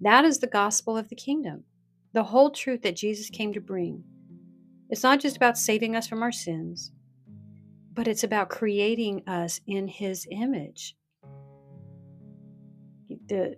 That 0.01 0.25
is 0.25 0.39
the 0.39 0.47
gospel 0.47 0.97
of 0.97 1.07
the 1.07 1.15
kingdom, 1.15 1.63
the 2.13 2.23
whole 2.23 2.51
truth 2.51 2.81
that 2.81 2.97
Jesus 2.97 3.29
came 3.29 3.53
to 3.53 3.61
bring. 3.61 4.03
It's 4.89 5.03
not 5.03 5.21
just 5.21 5.37
about 5.37 5.57
saving 5.57 5.95
us 5.95 6.07
from 6.07 6.21
our 6.21 6.31
sins, 6.33 6.91
but 7.93 8.07
it's 8.07 8.25
about 8.25 8.49
creating 8.49 9.23
us 9.27 9.61
in 9.65 9.87
his 9.87 10.27
image. 10.29 10.95
The, 13.27 13.55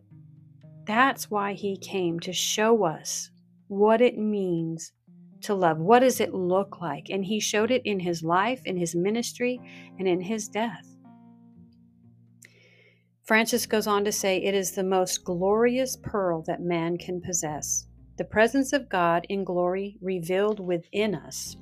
that's 0.85 1.31
why 1.31 1.53
he 1.53 1.77
came 1.77 2.19
to 2.19 2.33
show 2.33 2.83
us 2.83 3.31
what 3.67 4.01
it 4.01 4.17
means 4.19 4.91
to 5.43 5.53
love. 5.53 5.77
What 5.77 5.99
does 5.99 6.19
it 6.19 6.33
look 6.33 6.81
like? 6.81 7.09
And 7.09 7.23
he 7.25 7.39
showed 7.39 7.71
it 7.71 7.81
in 7.85 7.99
his 7.99 8.23
life, 8.23 8.61
in 8.65 8.77
his 8.77 8.95
ministry, 8.95 9.59
and 9.99 10.07
in 10.07 10.21
his 10.21 10.47
death. 10.47 10.93
Francis 13.25 13.65
goes 13.65 13.87
on 13.87 14.03
to 14.03 14.11
say, 14.11 14.37
It 14.37 14.53
is 14.53 14.71
the 14.71 14.83
most 14.83 15.23
glorious 15.23 15.97
pearl 16.01 16.43
that 16.47 16.61
man 16.61 16.97
can 16.97 17.21
possess. 17.21 17.87
The 18.17 18.25
presence 18.25 18.73
of 18.73 18.89
God 18.89 19.25
in 19.29 19.43
glory 19.43 19.97
revealed 20.01 20.59
within 20.59 21.15
us. 21.15 21.55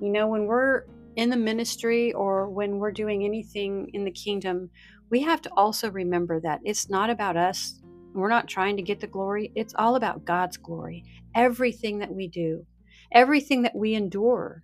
You 0.00 0.10
know, 0.10 0.28
when 0.28 0.46
we're 0.46 0.84
in 1.16 1.30
the 1.30 1.36
ministry 1.36 2.12
or 2.12 2.48
when 2.48 2.78
we're 2.78 2.92
doing 2.92 3.24
anything 3.24 3.90
in 3.94 4.04
the 4.04 4.10
kingdom, 4.10 4.70
we 5.10 5.22
have 5.22 5.42
to 5.42 5.50
also 5.56 5.90
remember 5.90 6.38
that 6.40 6.60
it's 6.64 6.90
not 6.90 7.10
about 7.10 7.36
us. 7.36 7.80
We're 8.14 8.28
not 8.28 8.46
trying 8.46 8.76
to 8.76 8.82
get 8.82 9.00
the 9.00 9.06
glory. 9.06 9.50
It's 9.54 9.74
all 9.76 9.96
about 9.96 10.24
God's 10.24 10.56
glory. 10.56 11.02
Everything 11.34 11.98
that 11.98 12.14
we 12.14 12.28
do, 12.28 12.64
everything 13.12 13.62
that 13.62 13.74
we 13.74 13.94
endure, 13.94 14.62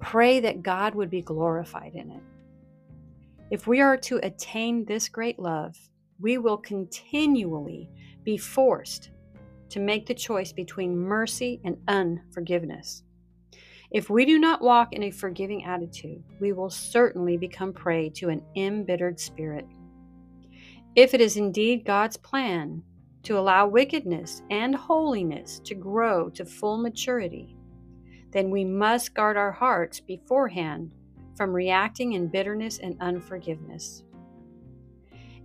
pray 0.00 0.40
that 0.40 0.62
God 0.62 0.94
would 0.94 1.10
be 1.10 1.22
glorified 1.22 1.94
in 1.94 2.10
it. 2.10 2.22
If 3.50 3.66
we 3.66 3.80
are 3.80 3.96
to 3.98 4.20
attain 4.22 4.84
this 4.84 5.08
great 5.08 5.38
love, 5.38 5.76
we 6.20 6.38
will 6.38 6.56
continually 6.56 7.90
be 8.22 8.36
forced 8.36 9.10
to 9.68 9.80
make 9.80 10.06
the 10.06 10.14
choice 10.14 10.52
between 10.52 10.96
mercy 10.96 11.60
and 11.64 11.76
unforgiveness. 11.88 13.02
If 13.90 14.10
we 14.10 14.24
do 14.24 14.38
not 14.38 14.62
walk 14.62 14.92
in 14.92 15.04
a 15.04 15.10
forgiving 15.10 15.64
attitude, 15.64 16.22
we 16.40 16.52
will 16.52 16.70
certainly 16.70 17.36
become 17.36 17.72
prey 17.72 18.08
to 18.10 18.28
an 18.28 18.42
embittered 18.56 19.20
spirit. 19.20 19.66
If 20.96 21.14
it 21.14 21.20
is 21.20 21.36
indeed 21.36 21.84
God's 21.84 22.16
plan 22.16 22.82
to 23.24 23.38
allow 23.38 23.66
wickedness 23.66 24.42
and 24.50 24.74
holiness 24.74 25.60
to 25.64 25.74
grow 25.74 26.28
to 26.30 26.44
full 26.44 26.78
maturity, 26.78 27.53
then 28.34 28.50
we 28.50 28.64
must 28.64 29.14
guard 29.14 29.36
our 29.36 29.52
hearts 29.52 30.00
beforehand 30.00 30.90
from 31.36 31.52
reacting 31.52 32.12
in 32.12 32.26
bitterness 32.26 32.78
and 32.78 32.96
unforgiveness. 33.00 34.02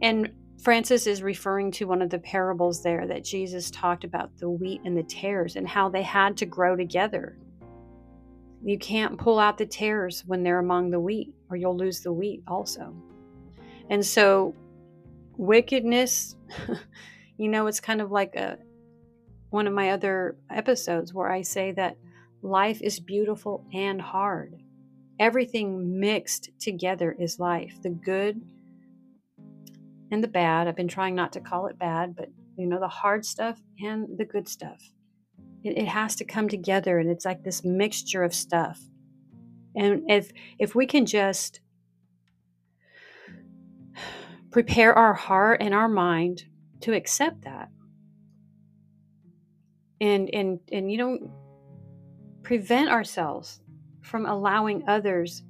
And 0.02 0.32
Francis 0.62 1.08
is 1.08 1.22
referring 1.24 1.72
to 1.72 1.86
one 1.86 2.02
of 2.02 2.10
the 2.10 2.20
parables 2.20 2.82
there 2.82 3.08
that 3.08 3.24
Jesus 3.24 3.72
talked 3.72 4.04
about 4.04 4.36
the 4.38 4.50
wheat 4.50 4.82
and 4.84 4.98
the 4.98 5.04
tares 5.04 5.56
and 5.56 5.68
how 5.68 5.88
they 5.88 6.02
had 6.02 6.36
to 6.38 6.46
grow 6.46 6.76
together. 6.76 7.38
You 8.64 8.78
can't 8.78 9.18
pull 9.18 9.40
out 9.40 9.58
the 9.58 9.66
tares 9.66 10.24
when 10.26 10.44
they're 10.44 10.60
among 10.60 10.90
the 10.90 11.00
wheat, 11.00 11.34
or 11.50 11.56
you'll 11.56 11.78
lose 11.78 12.02
the 12.02 12.12
wheat 12.12 12.44
also. 12.48 12.94
And 13.90 14.06
so, 14.06 14.54
wickedness, 15.38 16.36
you 17.38 17.48
know, 17.48 17.68
it's 17.68 17.80
kind 17.80 18.02
of 18.02 18.12
like 18.12 18.36
a 18.36 18.58
one 19.52 19.66
of 19.66 19.74
my 19.74 19.92
other 19.92 20.36
episodes 20.50 21.14
where 21.14 21.32
I 21.32 21.42
say 21.42 21.72
that 21.72 21.98
life 22.42 22.82
is 22.82 23.00
beautiful 23.00 23.66
and 23.74 24.02
hard 24.02 24.56
everything 25.20 26.00
mixed 26.00 26.50
together 26.60 27.16
is 27.20 27.40
life 27.40 27.78
the 27.84 27.90
good 27.90 28.42
and 30.12 30.24
the 30.24 30.28
bad. 30.28 30.68
I've 30.68 30.76
been 30.76 30.88
trying 30.88 31.16
not 31.16 31.34
to 31.34 31.42
call 31.42 31.68
it 31.68 31.78
bad, 31.78 32.16
but 32.16 32.30
you 32.58 32.66
know, 32.66 32.80
the 32.80 32.88
hard 32.88 33.26
stuff 33.26 33.60
and 33.80 34.18
the 34.18 34.26
good 34.26 34.48
stuff. 34.48 34.82
It, 35.64 35.78
it 35.78 35.88
has 35.88 36.16
to 36.18 36.26
come 36.26 36.50
together 36.50 37.00
and 37.00 37.10
it's 37.10 37.26
like 37.26 37.44
this 37.44 37.64
mixture 37.64 38.24
of 38.24 38.34
stuff. 38.34 38.80
And 39.76 40.10
if 40.10 40.32
if 40.58 40.76
we 40.76 40.86
can 40.86 41.06
just 41.06 41.62
prepare 44.52 44.94
our 44.94 45.14
heart 45.14 45.62
and 45.62 45.74
our 45.74 45.88
mind 45.88 46.44
to 46.82 46.94
accept 46.94 47.44
that 47.44 47.70
and 50.02 50.30
and 50.34 50.60
and 50.72 50.92
you 50.92 50.98
know 50.98 51.20
prevent 52.50 52.90
ourselves 52.90 53.60
from 54.02 54.26
allowing 54.26 54.84
others 54.88 55.44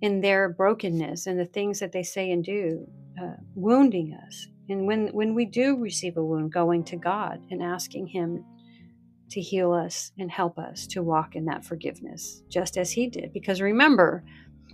in 0.00 0.22
their 0.22 0.48
brokenness 0.48 1.26
and 1.26 1.38
the 1.38 1.44
things 1.44 1.78
that 1.78 1.92
they 1.92 2.02
say 2.02 2.30
and 2.30 2.42
do 2.42 2.86
uh, 3.22 3.34
wounding 3.54 4.18
us. 4.26 4.46
And 4.70 4.86
when 4.86 5.08
when 5.08 5.34
we 5.34 5.44
do 5.44 5.76
receive 5.76 6.16
a 6.16 6.24
wound 6.24 6.54
going 6.54 6.84
to 6.84 6.96
god 6.96 7.42
and 7.50 7.62
asking 7.62 8.06
him 8.06 8.42
to 9.28 9.42
heal 9.42 9.74
us 9.74 10.10
and 10.18 10.30
help 10.30 10.56
us 10.56 10.86
to 10.86 11.02
walk 11.02 11.36
in 11.36 11.44
that 11.44 11.66
forgiveness 11.66 12.42
just 12.48 12.78
as 12.78 12.90
he 12.90 13.08
did. 13.08 13.34
Because 13.34 13.60
remember 13.60 14.24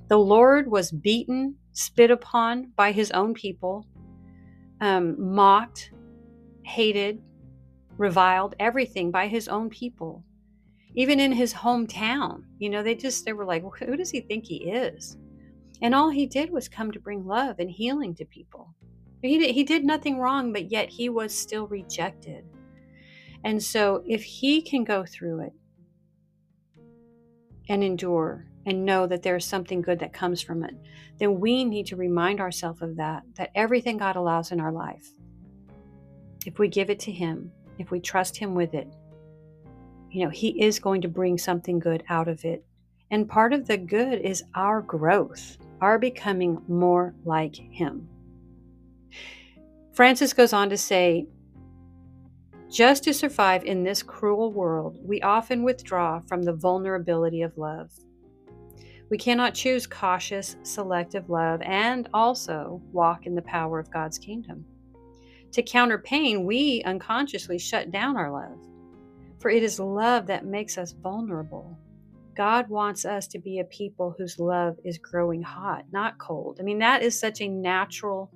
the 0.07 0.19
lord 0.19 0.71
was 0.71 0.93
beaten 0.93 1.57
spit 1.73 2.13
upon 2.13 2.71
by 2.77 2.93
his 2.93 3.11
own 3.11 3.35
people 3.35 3.85
um, 4.81 5.17
mocked 5.35 5.91
hated 6.63 7.21
reviled 7.99 8.55
everything 8.61 9.11
by 9.11 9.27
his 9.27 9.49
own 9.49 9.69
people 9.69 10.25
even 10.95 11.21
in 11.21 11.33
his 11.33 11.55
hometown 11.55 12.43
you 12.59 12.69
know 12.69 12.83
they 12.83 12.95
just 12.95 13.25
they 13.25 13.33
were 13.33 13.45
like 13.45 13.63
well, 13.63 13.75
who 13.79 13.97
does 13.97 14.11
he 14.11 14.21
think 14.21 14.45
he 14.45 14.71
is? 14.71 15.17
And 15.81 15.95
all 15.95 16.11
he 16.11 16.27
did 16.27 16.51
was 16.51 16.69
come 16.69 16.93
to 16.93 17.01
bring 17.01 17.27
love 17.27 17.57
and 17.59 17.69
healing 17.69 18.15
to 18.15 18.25
people. 18.25 18.73
He 19.21 19.37
did, 19.39 19.53
he 19.53 19.65
did 19.65 19.85
nothing 19.85 20.19
wrong 20.19 20.53
but 20.53 20.71
yet 20.71 20.89
he 20.89 21.09
was 21.09 21.37
still 21.37 21.67
rejected. 21.67 22.45
And 23.45 23.61
so 23.61 24.05
if 24.07 24.23
he 24.23 24.63
can 24.63 24.85
go 24.85 25.05
through 25.05 25.41
it 25.41 25.53
and 27.69 27.83
endure 27.83 28.47
and 28.67 28.85
know 28.85 29.07
that 29.07 29.23
there's 29.23 29.45
something 29.45 29.83
good 29.83 29.99
that 29.99 30.13
comes 30.13 30.41
from 30.41 30.63
it 30.65 30.75
then 31.19 31.41
we 31.41 31.65
need 31.65 31.87
to 31.87 31.97
remind 31.97 32.41
ourselves 32.41 32.83
of 32.83 32.97
that 32.97 33.23
that 33.35 33.51
everything 33.55 33.97
god 33.97 34.17
allows 34.17 34.53
in 34.53 34.61
our 34.61 34.73
life 34.73 35.07
if 36.47 36.59
we 36.59 36.69
give 36.69 36.91
it 36.91 37.01
to 37.01 37.11
him 37.11 37.51
if 37.79 37.91
we 37.91 38.01
trust 38.01 38.37
him 38.37 38.55
with 38.55 38.75
it 38.75 38.89
you 40.13 40.25
know, 40.25 40.31
He 40.31 40.63
is 40.63 40.79
going 40.79 41.01
to 41.03 41.09
bring 41.09 41.39
something 41.39 41.79
good 41.79 42.05
out 42.09 42.29
of 42.29 42.45
it. 42.45 42.65
And 43.11 43.29
part 43.29 43.53
of 43.53 43.67
the 43.67 43.77
good 43.77 44.21
is 44.21 44.45
our 44.55 44.81
growth, 44.81 45.59
our 45.81 45.99
becoming 45.99 46.63
more 46.69 47.15
like 47.25 47.57
Him. 47.57 48.09
Francis 49.93 50.33
goes 50.33 50.53
on 50.53 50.71
to 50.71 50.77
say, 50.77 51.27
just 52.71 53.05
to 53.05 53.13
survive 53.13 53.65
in 53.65 53.85
this 53.85 54.03
cruel 54.03 54.51
world, 54.51 54.99
we 55.03 55.21
often 55.21 55.63
withdraw 55.63 56.21
from 56.21 56.43
the 56.43 56.55
vulnerability 56.55 57.43
of 57.43 57.59
love. 57.59 57.91
We 59.11 59.19
cannot 59.19 59.53
choose 59.53 59.87
cautious, 59.87 60.57
selective 60.63 61.29
love 61.29 61.61
and 61.61 62.09
also 62.15 62.81
walk 62.91 63.27
in 63.27 63.35
the 63.35 63.43
power 63.43 63.79
of 63.79 63.91
God's 63.91 64.17
kingdom. 64.17 64.65
To 65.53 65.63
counter 65.63 65.99
pain, 65.99 66.47
we 66.47 66.83
unconsciously 66.85 67.59
shut 67.59 67.91
down 67.91 68.17
our 68.17 68.33
love. 68.33 68.59
For 69.43 69.51
it 69.51 69.65
is 69.65 69.81
love 69.81 70.29
that 70.29 70.47
makes 70.47 70.79
us 70.79 70.93
vulnerable. 70.93 71.77
God 72.37 72.69
wants 72.69 73.05
us 73.05 73.27
to 73.27 73.41
be 73.41 73.59
a 73.59 73.65
people 73.65 74.15
whose 74.17 74.39
love 74.39 74.77
is 74.85 74.99
growing 74.99 75.43
hot, 75.43 75.85
not 75.91 76.17
cold. 76.19 76.59
I 76.61 76.63
mean, 76.63 76.79
that 76.79 77.03
is 77.03 77.19
such 77.19 77.41
a 77.41 77.49
natural 77.49 78.31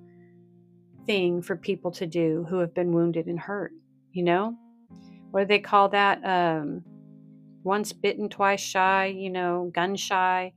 thing 1.07 1.43
for 1.43 1.57
people 1.57 1.93
to 1.93 2.09
do 2.09 2.45
who 2.51 2.59
have 2.59 2.75
been 2.75 2.93
wounded 2.93 3.27
and 3.27 3.39
hurt. 3.39 3.71
You 4.11 4.25
know, 4.25 4.57
what 5.31 5.43
do 5.43 5.47
they 5.47 5.61
call 5.61 5.91
that? 5.91 6.25
Um, 6.25 6.83
once 7.63 7.93
bitten, 7.93 8.29
twice 8.29 8.61
shy, 8.61 9.07
you 9.07 9.31
know, 9.31 9.71
gun 9.73 9.95
shy. 9.95 10.53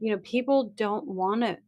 You 0.00 0.12
know, 0.12 0.18
people 0.18 0.72
don't 0.76 1.06
want 1.06 1.42
to 1.42 1.58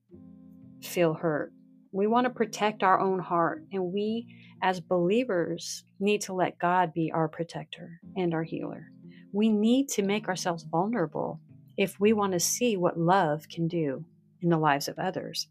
feel 0.82 1.14
hurt. 1.14 1.52
We 1.92 2.08
want 2.08 2.24
to 2.24 2.30
protect 2.30 2.82
our 2.82 2.98
own 2.98 3.20
heart. 3.20 3.64
And 3.72 3.92
we, 3.92 4.26
as 4.64 4.80
believers, 4.80 5.84
need 6.00 6.22
to 6.22 6.32
let 6.32 6.58
God 6.58 6.94
be 6.94 7.12
our 7.12 7.28
protector 7.28 8.00
and 8.16 8.32
our 8.32 8.42
healer. 8.42 8.90
We 9.30 9.50
need 9.50 9.90
to 9.90 10.02
make 10.02 10.26
ourselves 10.26 10.64
vulnerable 10.64 11.38
if 11.76 12.00
we 12.00 12.14
want 12.14 12.32
to 12.32 12.40
see 12.40 12.78
what 12.78 12.98
love 12.98 13.46
can 13.50 13.68
do 13.68 14.06
in 14.40 14.48
the 14.48 14.56
lives 14.56 14.88
of 14.88 14.98
others. 14.98 15.48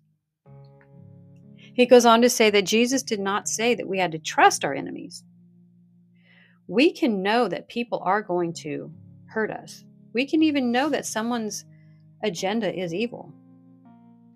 He 1.75 1.85
goes 1.85 2.07
on 2.07 2.23
to 2.23 2.29
say 2.29 2.49
that 2.49 2.65
Jesus 2.65 3.03
did 3.03 3.19
not 3.19 3.47
say 3.47 3.75
that 3.75 3.87
we 3.87 3.99
had 3.99 4.11
to 4.13 4.19
trust 4.19 4.65
our 4.65 4.73
enemies. 4.73 5.23
We 6.65 6.91
can 6.91 7.21
know 7.21 7.47
that 7.47 7.69
people 7.69 8.01
are 8.03 8.23
going 8.23 8.53
to 8.61 8.91
hurt 9.27 9.51
us. 9.51 9.85
We 10.13 10.25
can 10.25 10.41
even 10.41 10.71
know 10.71 10.89
that 10.89 11.05
someone's 11.05 11.65
agenda 12.23 12.73
is 12.75 12.95
evil. 12.95 13.31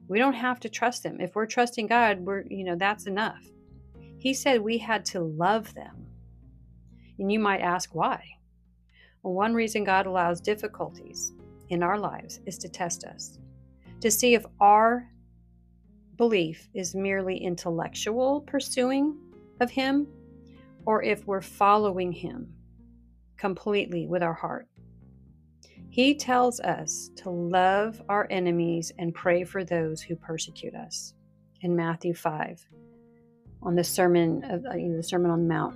We 0.07 0.19
don't 0.19 0.33
have 0.33 0.59
to 0.59 0.69
trust 0.69 1.01
them. 1.01 1.19
If 1.19 1.33
we're 1.33 1.47
trusting 1.47 1.87
God, 1.87 2.19
we're, 2.19 2.43
you 2.47 2.63
know, 2.63 2.75
that's 2.75 3.07
enough. 3.07 3.43
He 4.17 4.33
said 4.33 4.61
we 4.61 4.77
had 4.77 5.05
to 5.05 5.21
love 5.21 5.73
them. 5.73 6.05
And 7.19 7.31
you 7.31 7.39
might 7.39 7.61
ask 7.61 7.93
why. 7.93 8.23
Well, 9.23 9.33
one 9.33 9.53
reason 9.53 9.83
God 9.83 10.05
allows 10.05 10.41
difficulties 10.41 11.33
in 11.69 11.83
our 11.83 11.99
lives 11.99 12.39
is 12.45 12.57
to 12.59 12.69
test 12.69 13.03
us, 13.03 13.39
to 14.01 14.09
see 14.11 14.33
if 14.33 14.45
our 14.59 15.09
belief 16.15 16.69
is 16.73 16.95
merely 16.95 17.37
intellectual 17.37 18.41
pursuing 18.41 19.17
of 19.59 19.69
Him 19.69 20.07
or 20.85 21.03
if 21.03 21.25
we're 21.27 21.41
following 21.41 22.11
Him 22.11 22.53
completely 23.37 24.07
with 24.07 24.23
our 24.23 24.33
heart. 24.33 24.67
He 25.89 26.15
tells 26.15 26.59
us 26.59 27.09
to 27.17 27.29
love 27.29 28.01
our 28.09 28.27
enemies 28.29 28.91
and 28.97 29.13
pray 29.13 29.43
for 29.43 29.63
those 29.63 30.01
who 30.01 30.15
persecute 30.15 30.75
us 30.75 31.13
in 31.61 31.75
Matthew 31.75 32.13
5 32.13 32.65
on 33.61 33.75
the 33.75 33.83
sermon 33.83 34.43
of 34.45 34.65
uh, 34.65 34.73
the 34.73 35.03
Sermon 35.03 35.31
on 35.31 35.47
the 35.47 35.53
Mount. 35.53 35.75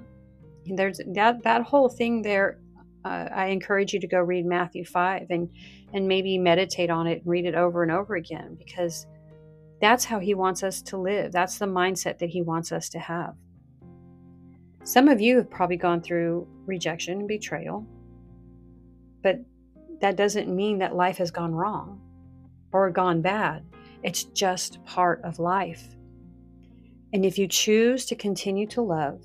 There's 0.65 0.99
that 1.13 1.43
that 1.43 1.63
whole 1.63 1.89
thing 1.89 2.21
there. 2.21 2.59
Uh, 3.03 3.27
I 3.33 3.47
encourage 3.47 3.93
you 3.93 3.99
to 3.99 4.07
go 4.07 4.19
read 4.19 4.45
Matthew 4.45 4.85
5 4.85 5.27
and 5.31 5.49
and 5.93 6.07
maybe 6.07 6.37
meditate 6.37 6.89
on 6.89 7.07
it 7.07 7.23
and 7.23 7.27
read 7.27 7.45
it 7.45 7.55
over 7.55 7.83
and 7.83 7.91
over 7.91 8.15
again 8.15 8.55
because 8.55 9.07
that's 9.81 10.05
how 10.05 10.19
he 10.19 10.35
wants 10.35 10.61
us 10.61 10.81
to 10.83 10.97
live. 10.97 11.31
That's 11.31 11.57
the 11.57 11.65
mindset 11.65 12.19
that 12.19 12.29
he 12.29 12.43
wants 12.43 12.71
us 12.71 12.89
to 12.89 12.99
have. 12.99 13.35
Some 14.83 15.09
of 15.09 15.19
you 15.19 15.37
have 15.37 15.49
probably 15.49 15.77
gone 15.77 16.01
through 16.01 16.47
rejection 16.65 17.19
and 17.19 17.27
betrayal, 17.27 17.85
but 19.23 19.39
that 19.99 20.15
doesn't 20.15 20.53
mean 20.53 20.79
that 20.79 20.95
life 20.95 21.17
has 21.17 21.31
gone 21.31 21.53
wrong 21.53 21.99
or 22.71 22.89
gone 22.89 23.21
bad. 23.21 23.63
It's 24.03 24.23
just 24.23 24.83
part 24.85 25.21
of 25.23 25.39
life. 25.39 25.95
And 27.13 27.25
if 27.25 27.37
you 27.37 27.47
choose 27.47 28.05
to 28.05 28.15
continue 28.15 28.67
to 28.67 28.81
love, 28.81 29.21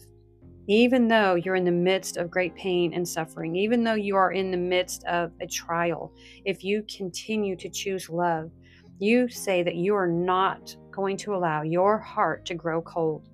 even 0.68 1.06
though 1.06 1.36
you're 1.36 1.54
in 1.54 1.64
the 1.64 1.70
midst 1.70 2.16
of 2.16 2.30
great 2.30 2.54
pain 2.56 2.92
and 2.92 3.08
suffering, 3.08 3.54
even 3.54 3.84
though 3.84 3.94
you 3.94 4.16
are 4.16 4.32
in 4.32 4.50
the 4.50 4.56
midst 4.56 5.04
of 5.04 5.30
a 5.40 5.46
trial, 5.46 6.12
if 6.44 6.64
you 6.64 6.84
continue 6.88 7.54
to 7.56 7.68
choose 7.68 8.10
love, 8.10 8.50
you 8.98 9.28
say 9.28 9.62
that 9.62 9.76
you 9.76 9.94
are 9.94 10.08
not 10.08 10.74
going 10.90 11.16
to 11.18 11.34
allow 11.34 11.62
your 11.62 11.98
heart 11.98 12.44
to 12.46 12.54
grow 12.54 12.82
cold. 12.82 13.28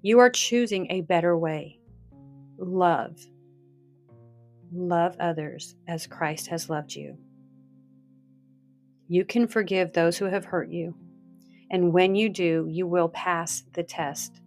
You 0.00 0.20
are 0.20 0.30
choosing 0.30 0.90
a 0.90 1.02
better 1.02 1.36
way. 1.36 1.80
Love. 2.56 3.18
Love 4.72 5.16
others 5.20 5.74
as 5.86 6.06
Christ 6.06 6.46
has 6.46 6.70
loved 6.70 6.94
you. 6.94 7.18
You 9.08 9.24
can 9.24 9.46
forgive 9.48 9.92
those 9.92 10.16
who 10.16 10.26
have 10.26 10.44
hurt 10.44 10.68
you. 10.70 10.94
And 11.70 11.92
when 11.92 12.14
you 12.14 12.28
do, 12.28 12.66
you 12.68 12.86
will 12.86 13.08
pass 13.08 13.62
the 13.72 13.82
test 13.82 14.40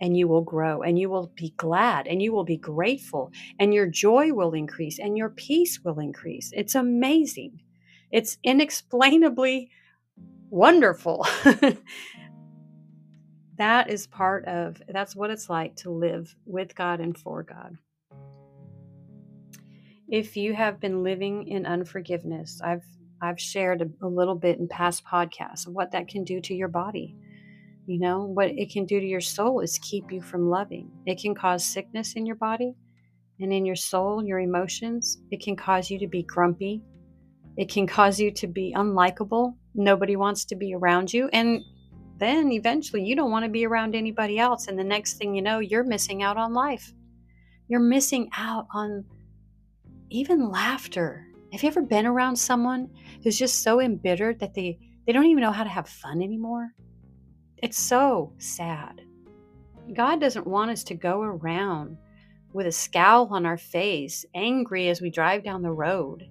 and 0.00 0.16
you 0.16 0.28
will 0.28 0.42
grow 0.42 0.82
and 0.82 0.98
you 0.98 1.10
will 1.10 1.32
be 1.34 1.52
glad 1.56 2.06
and 2.06 2.22
you 2.22 2.32
will 2.32 2.44
be 2.44 2.56
grateful 2.56 3.32
and 3.58 3.74
your 3.74 3.86
joy 3.86 4.32
will 4.32 4.54
increase 4.54 4.98
and 4.98 5.18
your 5.18 5.30
peace 5.30 5.80
will 5.84 5.98
increase. 5.98 6.52
It's 6.54 6.74
amazing. 6.74 7.60
It's 8.10 8.38
inexplainably 8.44 9.70
wonderful. 10.50 11.26
that 13.56 13.90
is 13.90 14.06
part 14.06 14.44
of 14.46 14.80
that's 14.88 15.16
what 15.16 15.30
it's 15.30 15.50
like 15.50 15.74
to 15.76 15.90
live 15.90 16.34
with 16.46 16.74
God 16.74 17.00
and 17.00 17.16
for 17.16 17.42
God. 17.42 17.76
If 20.08 20.36
you 20.36 20.54
have 20.54 20.80
been 20.80 21.02
living 21.02 21.48
in 21.48 21.66
unforgiveness, 21.66 22.62
I've 22.64 22.84
I've 23.20 23.40
shared 23.40 23.82
a, 23.82 24.06
a 24.06 24.08
little 24.08 24.34
bit 24.34 24.58
in 24.58 24.68
past 24.68 25.04
podcasts 25.04 25.66
of 25.66 25.72
what 25.72 25.90
that 25.92 26.08
can 26.08 26.24
do 26.24 26.40
to 26.40 26.54
your 26.54 26.68
body. 26.68 27.16
You 27.86 27.98
know, 27.98 28.24
what 28.24 28.50
it 28.50 28.70
can 28.70 28.84
do 28.84 29.00
to 29.00 29.06
your 29.06 29.20
soul 29.20 29.60
is 29.60 29.78
keep 29.78 30.12
you 30.12 30.20
from 30.20 30.50
loving. 30.50 30.90
It 31.06 31.20
can 31.20 31.34
cause 31.34 31.64
sickness 31.64 32.14
in 32.14 32.26
your 32.26 32.36
body 32.36 32.74
and 33.40 33.52
in 33.52 33.64
your 33.64 33.76
soul, 33.76 34.24
your 34.24 34.40
emotions. 34.40 35.18
It 35.30 35.40
can 35.40 35.56
cause 35.56 35.90
you 35.90 35.98
to 36.00 36.06
be 36.06 36.22
grumpy 36.22 36.82
it 37.58 37.68
can 37.68 37.88
cause 37.88 38.20
you 38.20 38.30
to 38.30 38.46
be 38.46 38.72
unlikable. 38.76 39.56
Nobody 39.74 40.14
wants 40.14 40.44
to 40.46 40.54
be 40.54 40.74
around 40.74 41.12
you. 41.12 41.28
And 41.32 41.60
then 42.18 42.52
eventually 42.52 43.02
you 43.02 43.16
don't 43.16 43.32
want 43.32 43.44
to 43.44 43.50
be 43.50 43.66
around 43.66 43.96
anybody 43.96 44.38
else. 44.38 44.68
And 44.68 44.78
the 44.78 44.84
next 44.84 45.14
thing 45.14 45.34
you 45.34 45.42
know, 45.42 45.58
you're 45.58 45.82
missing 45.82 46.22
out 46.22 46.36
on 46.36 46.54
life. 46.54 46.92
You're 47.66 47.80
missing 47.80 48.30
out 48.36 48.68
on 48.72 49.04
even 50.08 50.48
laughter. 50.50 51.26
Have 51.52 51.62
you 51.62 51.68
ever 51.68 51.82
been 51.82 52.06
around 52.06 52.36
someone 52.36 52.90
who's 53.22 53.38
just 53.38 53.62
so 53.62 53.80
embittered 53.80 54.38
that 54.40 54.54
they, 54.54 54.78
they 55.06 55.12
don't 55.12 55.24
even 55.24 55.42
know 55.42 55.52
how 55.52 55.64
to 55.64 55.70
have 55.70 55.88
fun 55.88 56.22
anymore? 56.22 56.74
It's 57.56 57.78
so 57.78 58.32
sad. 58.38 59.00
God 59.94 60.20
doesn't 60.20 60.46
want 60.46 60.70
us 60.70 60.84
to 60.84 60.94
go 60.94 61.22
around 61.22 61.96
with 62.52 62.66
a 62.66 62.72
scowl 62.72 63.28
on 63.30 63.46
our 63.46 63.56
face, 63.56 64.26
angry 64.34 64.88
as 64.88 65.00
we 65.00 65.10
drive 65.10 65.42
down 65.42 65.62
the 65.62 65.72
road 65.72 66.28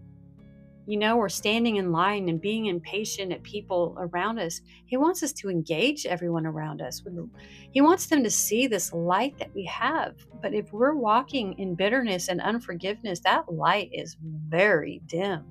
you 0.88 0.97
know, 0.97 1.17
or 1.17 1.28
standing 1.28 1.76
in 1.76 1.91
line 1.91 2.30
and 2.30 2.39
being 2.39 2.67
impatient 2.67 3.34
at 3.34 3.43
people 3.43 3.93
around 4.00 4.39
us. 4.39 4.62
He 4.86 4.95
wants 4.95 5.21
us 5.21 5.34
to 5.34 5.50
engage 5.50 6.06
everyone 6.06 6.45
around 6.45 6.82
us. 6.82 7.02
Mm-hmm. 7.02 7.26
He 7.71 7.82
wants 7.82 8.06
them 8.06 8.23
to 8.23 8.32
see 8.32 8.67
this 8.67 8.93
light 8.93 9.38
that 9.38 9.54
we 9.54 9.65
have. 9.65 10.15
But 10.41 10.54
if 10.54 10.71
we're 10.71 10.95
walking 10.95 11.60
in 11.60 11.76
bitterness 11.76 12.30
and 12.30 12.39
unforgiveness, 12.39 13.19
that 13.19 13.52
light 13.52 13.89
is 13.91 14.15
very 14.21 15.02
dim. 15.08 15.43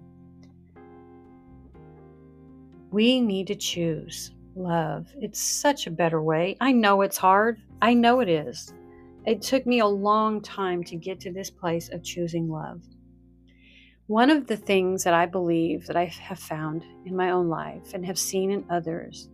We 2.91 3.21
need 3.21 3.47
to 3.49 3.57
choose 3.57 4.33
love. 4.55 5.07
It's 5.21 5.39
such 5.39 5.87
a 5.87 5.91
better 5.91 6.23
way. 6.23 6.57
I 6.63 6.73
know 6.73 7.03
it's 7.03 7.19
hard. 7.19 7.61
I 7.83 7.93
know 7.93 8.21
it 8.21 8.31
is. 8.31 8.73
It 9.27 9.43
took 9.43 9.67
me 9.67 9.81
a 9.81 9.87
long 9.87 10.41
time 10.41 10.83
to 10.85 10.97
get 10.97 11.21
to 11.21 11.33
this 11.33 11.51
place 11.51 11.91
of 11.91 12.03
choosing 12.03 12.49
love. 12.49 12.81
One 14.09 14.31
of 14.31 14.47
the 14.47 14.57
things 14.57 15.03
that 15.03 15.15
I 15.15 15.27
believe 15.27 15.89
that 15.89 15.97
I 15.97 16.05
have 16.05 16.39
found 16.39 16.85
in 17.07 17.17
my 17.17 17.31
own 17.31 17.49
life 17.49 17.93
and 17.93 18.07
have 18.07 18.19
seen 18.19 18.53
in 18.53 18.65
others 18.71 19.29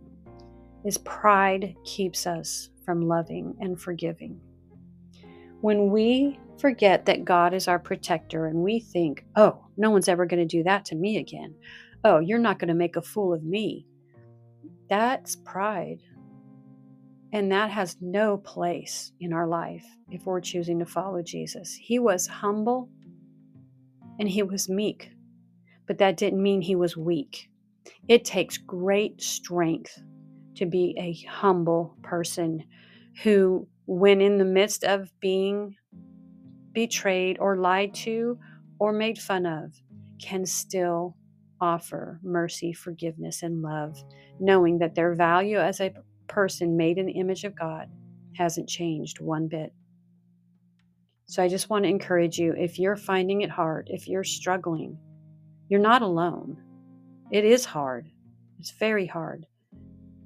is 0.83 0.97
pride 0.97 1.75
keeps 1.85 2.25
us 2.25 2.69
from 2.83 3.07
loving 3.07 3.55
and 3.59 3.79
forgiving. 3.79 4.41
When 5.61 5.91
we 5.91 6.39
forget 6.57 7.05
that 7.05 7.23
God 7.23 7.53
is 7.53 7.67
our 7.67 7.77
protector 7.77 8.47
and 8.47 8.63
we 8.63 8.79
think, 8.79 9.23
oh, 9.35 9.63
no 9.77 9.91
one's 9.91 10.09
ever 10.09 10.25
going 10.25 10.45
to 10.45 10.57
do 10.57 10.63
that 10.63 10.85
to 10.85 10.95
me 10.95 11.17
again. 11.17 11.53
Oh, 12.03 12.17
you're 12.17 12.39
not 12.39 12.57
going 12.57 12.69
to 12.69 12.73
make 12.73 12.95
a 12.95 13.01
fool 13.03 13.31
of 13.31 13.43
me. 13.43 13.85
That's 14.89 15.35
pride. 15.35 15.99
And 17.31 17.51
that 17.51 17.69
has 17.69 17.97
no 18.01 18.37
place 18.37 19.11
in 19.19 19.33
our 19.33 19.47
life 19.47 19.85
if 20.09 20.25
we're 20.25 20.41
choosing 20.41 20.79
to 20.79 20.85
follow 20.85 21.21
Jesus. 21.21 21.73
He 21.73 21.99
was 21.99 22.25
humble 22.25 22.89
and 24.19 24.29
he 24.29 24.43
was 24.43 24.69
meek, 24.69 25.11
but 25.87 25.97
that 25.97 26.17
didn't 26.17 26.41
mean 26.41 26.61
he 26.61 26.75
was 26.75 26.97
weak. 26.97 27.49
It 28.07 28.25
takes 28.25 28.57
great 28.57 29.21
strength 29.21 30.01
to 30.55 30.65
be 30.65 30.95
a 30.97 31.27
humble 31.29 31.97
person 32.03 32.63
who, 33.23 33.67
when 33.85 34.21
in 34.21 34.37
the 34.37 34.45
midst 34.45 34.83
of 34.83 35.11
being 35.19 35.75
betrayed 36.73 37.37
or 37.39 37.57
lied 37.57 37.93
to 37.93 38.37
or 38.79 38.91
made 38.91 39.17
fun 39.17 39.45
of, 39.45 39.71
can 40.21 40.45
still 40.45 41.15
offer 41.61 42.19
mercy, 42.23 42.73
forgiveness, 42.73 43.43
and 43.43 43.61
love, 43.61 43.95
knowing 44.39 44.79
that 44.79 44.95
their 44.95 45.15
value 45.15 45.57
as 45.57 45.79
a 45.79 45.93
person 46.27 46.75
made 46.75 46.97
in 46.97 47.05
the 47.05 47.13
image 47.13 47.43
of 47.43 47.57
God 47.57 47.89
hasn't 48.35 48.67
changed 48.67 49.19
one 49.21 49.47
bit. 49.47 49.73
So 51.25 51.41
I 51.41 51.47
just 51.47 51.69
want 51.69 51.85
to 51.85 51.89
encourage 51.89 52.37
you 52.37 52.53
if 52.53 52.77
you're 52.77 52.95
finding 52.95 53.41
it 53.41 53.49
hard, 53.49 53.87
if 53.91 54.07
you're 54.07 54.23
struggling, 54.23 54.97
you're 55.69 55.79
not 55.79 56.01
alone. 56.01 56.57
It 57.31 57.45
is 57.45 57.65
hard, 57.65 58.07
it's 58.59 58.71
very 58.71 59.07
hard. 59.07 59.45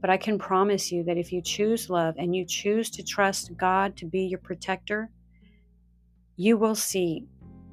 But 0.01 0.09
I 0.09 0.17
can 0.17 0.37
promise 0.37 0.91
you 0.91 1.03
that 1.05 1.17
if 1.17 1.31
you 1.31 1.41
choose 1.41 1.89
love 1.89 2.15
and 2.17 2.35
you 2.35 2.45
choose 2.45 2.89
to 2.91 3.03
trust 3.03 3.55
God 3.57 3.97
to 3.97 4.05
be 4.05 4.21
your 4.21 4.39
protector, 4.39 5.09
you 6.35 6.57
will 6.57 6.75
see 6.75 7.25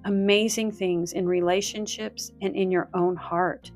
amazing 0.05 0.73
things 0.73 1.13
in 1.13 1.27
relationships 1.27 2.33
and 2.41 2.55
in 2.55 2.71
your 2.71 2.89
own 2.95 3.17
heart. 3.17 3.71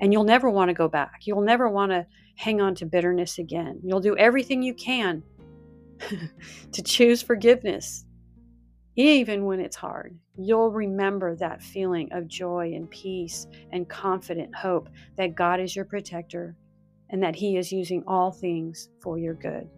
And 0.00 0.12
you'll 0.12 0.24
never 0.24 0.50
want 0.50 0.68
to 0.68 0.74
go 0.74 0.88
back. 0.88 1.20
You'll 1.24 1.40
never 1.40 1.68
want 1.68 1.92
to 1.92 2.06
hang 2.36 2.60
on 2.60 2.74
to 2.76 2.86
bitterness 2.86 3.38
again. 3.38 3.80
You'll 3.82 4.00
do 4.00 4.16
everything 4.16 4.62
you 4.62 4.74
can 4.74 5.22
to 6.72 6.82
choose 6.82 7.22
forgiveness, 7.22 8.04
even 8.96 9.44
when 9.44 9.60
it's 9.60 9.76
hard. 9.76 10.16
You'll 10.36 10.70
remember 10.70 11.34
that 11.36 11.62
feeling 11.62 12.12
of 12.12 12.28
joy 12.28 12.72
and 12.74 12.88
peace 12.90 13.46
and 13.72 13.88
confident 13.88 14.54
hope 14.54 14.88
that 15.16 15.34
God 15.34 15.60
is 15.60 15.74
your 15.74 15.84
protector 15.84 16.56
and 17.10 17.22
that 17.22 17.34
He 17.34 17.56
is 17.56 17.72
using 17.72 18.04
all 18.06 18.30
things 18.30 18.88
for 19.00 19.18
your 19.18 19.34
good. 19.34 19.68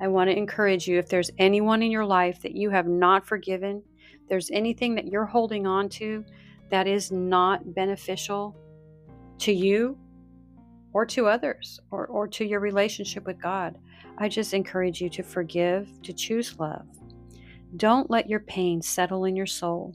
I 0.00 0.08
want 0.08 0.28
to 0.28 0.36
encourage 0.36 0.86
you 0.86 0.98
if 0.98 1.08
there's 1.08 1.30
anyone 1.38 1.82
in 1.82 1.90
your 1.90 2.04
life 2.04 2.42
that 2.42 2.54
you 2.54 2.68
have 2.70 2.86
not 2.86 3.26
forgiven, 3.26 3.82
there's 4.28 4.50
anything 4.50 4.94
that 4.96 5.06
you're 5.06 5.24
holding 5.24 5.66
on 5.66 5.88
to 5.90 6.24
that 6.70 6.86
is 6.86 7.10
not 7.10 7.74
beneficial 7.74 8.56
to 9.38 9.52
you 9.52 9.96
or 10.92 11.04
to 11.06 11.26
others 11.26 11.80
or, 11.90 12.06
or 12.06 12.26
to 12.28 12.44
your 12.44 12.60
relationship 12.60 13.26
with 13.26 13.40
God, 13.40 13.78
I 14.18 14.28
just 14.28 14.54
encourage 14.54 15.00
you 15.00 15.08
to 15.10 15.22
forgive, 15.22 15.88
to 16.02 16.12
choose 16.12 16.58
love. 16.58 16.86
Don't 17.76 18.10
let 18.10 18.28
your 18.28 18.40
pain 18.40 18.80
settle 18.80 19.24
in 19.24 19.34
your 19.34 19.46
soul. 19.46 19.94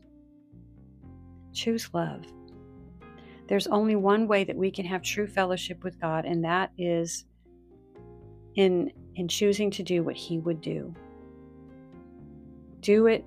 Choose 1.53 1.89
love. 1.93 2.25
There's 3.47 3.67
only 3.67 3.95
one 3.95 4.27
way 4.27 4.43
that 4.43 4.55
we 4.55 4.69
can 4.69 4.85
have 4.85 5.01
true 5.01 5.27
fellowship 5.27 5.83
with 5.83 5.99
God, 5.99 6.25
and 6.25 6.43
that 6.43 6.71
is 6.77 7.25
in, 8.55 8.91
in 9.15 9.27
choosing 9.27 9.71
to 9.71 9.83
do 9.83 10.03
what 10.03 10.15
He 10.15 10.39
would 10.39 10.61
do. 10.61 10.93
Do 12.81 13.07
it 13.07 13.25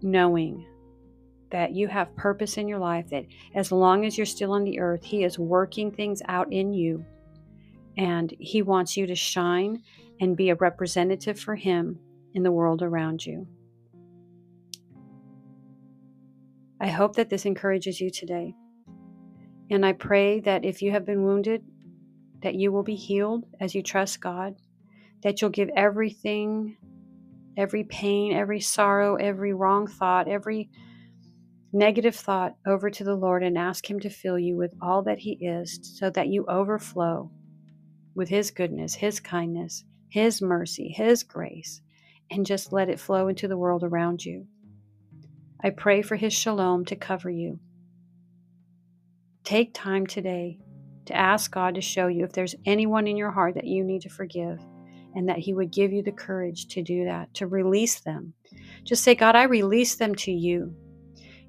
knowing 0.00 0.66
that 1.50 1.72
you 1.72 1.86
have 1.86 2.16
purpose 2.16 2.56
in 2.56 2.66
your 2.66 2.78
life, 2.78 3.10
that 3.10 3.26
as 3.54 3.70
long 3.70 4.06
as 4.06 4.16
you're 4.16 4.24
still 4.24 4.52
on 4.52 4.64
the 4.64 4.80
earth, 4.80 5.04
He 5.04 5.22
is 5.22 5.38
working 5.38 5.92
things 5.92 6.22
out 6.28 6.50
in 6.50 6.72
you. 6.72 7.04
And 7.98 8.34
He 8.40 8.62
wants 8.62 8.96
you 8.96 9.06
to 9.06 9.14
shine 9.14 9.82
and 10.22 10.36
be 10.36 10.50
a 10.50 10.54
representative 10.54 11.38
for 11.38 11.56
Him 11.56 11.98
in 12.32 12.44
the 12.44 12.52
world 12.52 12.80
around 12.80 13.26
you. 13.26 13.44
I 16.80 16.86
hope 16.86 17.16
that 17.16 17.28
this 17.28 17.44
encourages 17.44 18.00
you 18.00 18.08
today. 18.08 18.54
And 19.68 19.84
I 19.84 19.94
pray 19.94 20.38
that 20.40 20.64
if 20.64 20.80
you 20.80 20.92
have 20.92 21.04
been 21.04 21.24
wounded, 21.24 21.64
that 22.40 22.54
you 22.54 22.70
will 22.70 22.84
be 22.84 22.94
healed 22.94 23.46
as 23.60 23.74
you 23.74 23.82
trust 23.82 24.20
God, 24.20 24.54
that 25.24 25.40
you'll 25.40 25.50
give 25.50 25.70
everything, 25.74 26.76
every 27.56 27.82
pain, 27.82 28.32
every 28.32 28.60
sorrow, 28.60 29.16
every 29.16 29.52
wrong 29.52 29.88
thought, 29.88 30.28
every 30.28 30.70
negative 31.72 32.14
thought 32.14 32.54
over 32.64 32.90
to 32.90 33.02
the 33.02 33.16
Lord 33.16 33.42
and 33.42 33.58
ask 33.58 33.90
Him 33.90 33.98
to 33.98 34.08
fill 34.08 34.38
you 34.38 34.56
with 34.56 34.72
all 34.80 35.02
that 35.02 35.18
He 35.18 35.32
is 35.32 35.80
so 35.82 36.10
that 36.10 36.28
you 36.28 36.46
overflow 36.46 37.28
with 38.14 38.28
His 38.28 38.52
goodness, 38.52 38.94
His 38.94 39.18
kindness, 39.18 39.82
His 40.12 40.42
mercy, 40.42 40.92
His 40.94 41.22
grace, 41.22 41.80
and 42.30 42.44
just 42.44 42.70
let 42.70 42.90
it 42.90 43.00
flow 43.00 43.28
into 43.28 43.48
the 43.48 43.56
world 43.56 43.82
around 43.82 44.22
you. 44.22 44.46
I 45.64 45.70
pray 45.70 46.02
for 46.02 46.16
His 46.16 46.34
shalom 46.34 46.84
to 46.84 46.96
cover 46.96 47.30
you. 47.30 47.58
Take 49.42 49.72
time 49.72 50.06
today 50.06 50.58
to 51.06 51.16
ask 51.16 51.50
God 51.50 51.76
to 51.76 51.80
show 51.80 52.08
you 52.08 52.24
if 52.26 52.32
there's 52.34 52.54
anyone 52.66 53.06
in 53.06 53.16
your 53.16 53.30
heart 53.30 53.54
that 53.54 53.66
you 53.66 53.82
need 53.84 54.02
to 54.02 54.10
forgive 54.10 54.60
and 55.14 55.30
that 55.30 55.38
He 55.38 55.54
would 55.54 55.70
give 55.70 55.94
you 55.94 56.02
the 56.02 56.12
courage 56.12 56.66
to 56.68 56.82
do 56.82 57.06
that, 57.06 57.32
to 57.32 57.46
release 57.46 58.00
them. 58.00 58.34
Just 58.84 59.02
say, 59.02 59.14
God, 59.14 59.34
I 59.34 59.44
release 59.44 59.94
them 59.94 60.14
to 60.16 60.30
you. 60.30 60.76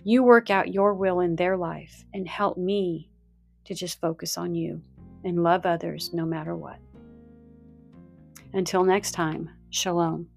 You 0.05 0.23
work 0.23 0.49
out 0.49 0.73
your 0.73 0.93
will 0.93 1.19
in 1.19 1.35
their 1.35 1.57
life 1.57 2.05
and 2.13 2.25
help 2.25 2.57
me 2.57 3.09
to 3.65 3.75
just 3.75 3.99
focus 3.99 4.37
on 4.37 4.55
you 4.55 4.81
and 5.25 5.43
love 5.43 5.65
others 5.65 6.11
no 6.13 6.25
matter 6.25 6.55
what. 6.55 6.79
Until 8.53 8.83
next 8.83 9.11
time, 9.13 9.49
shalom. 9.71 10.27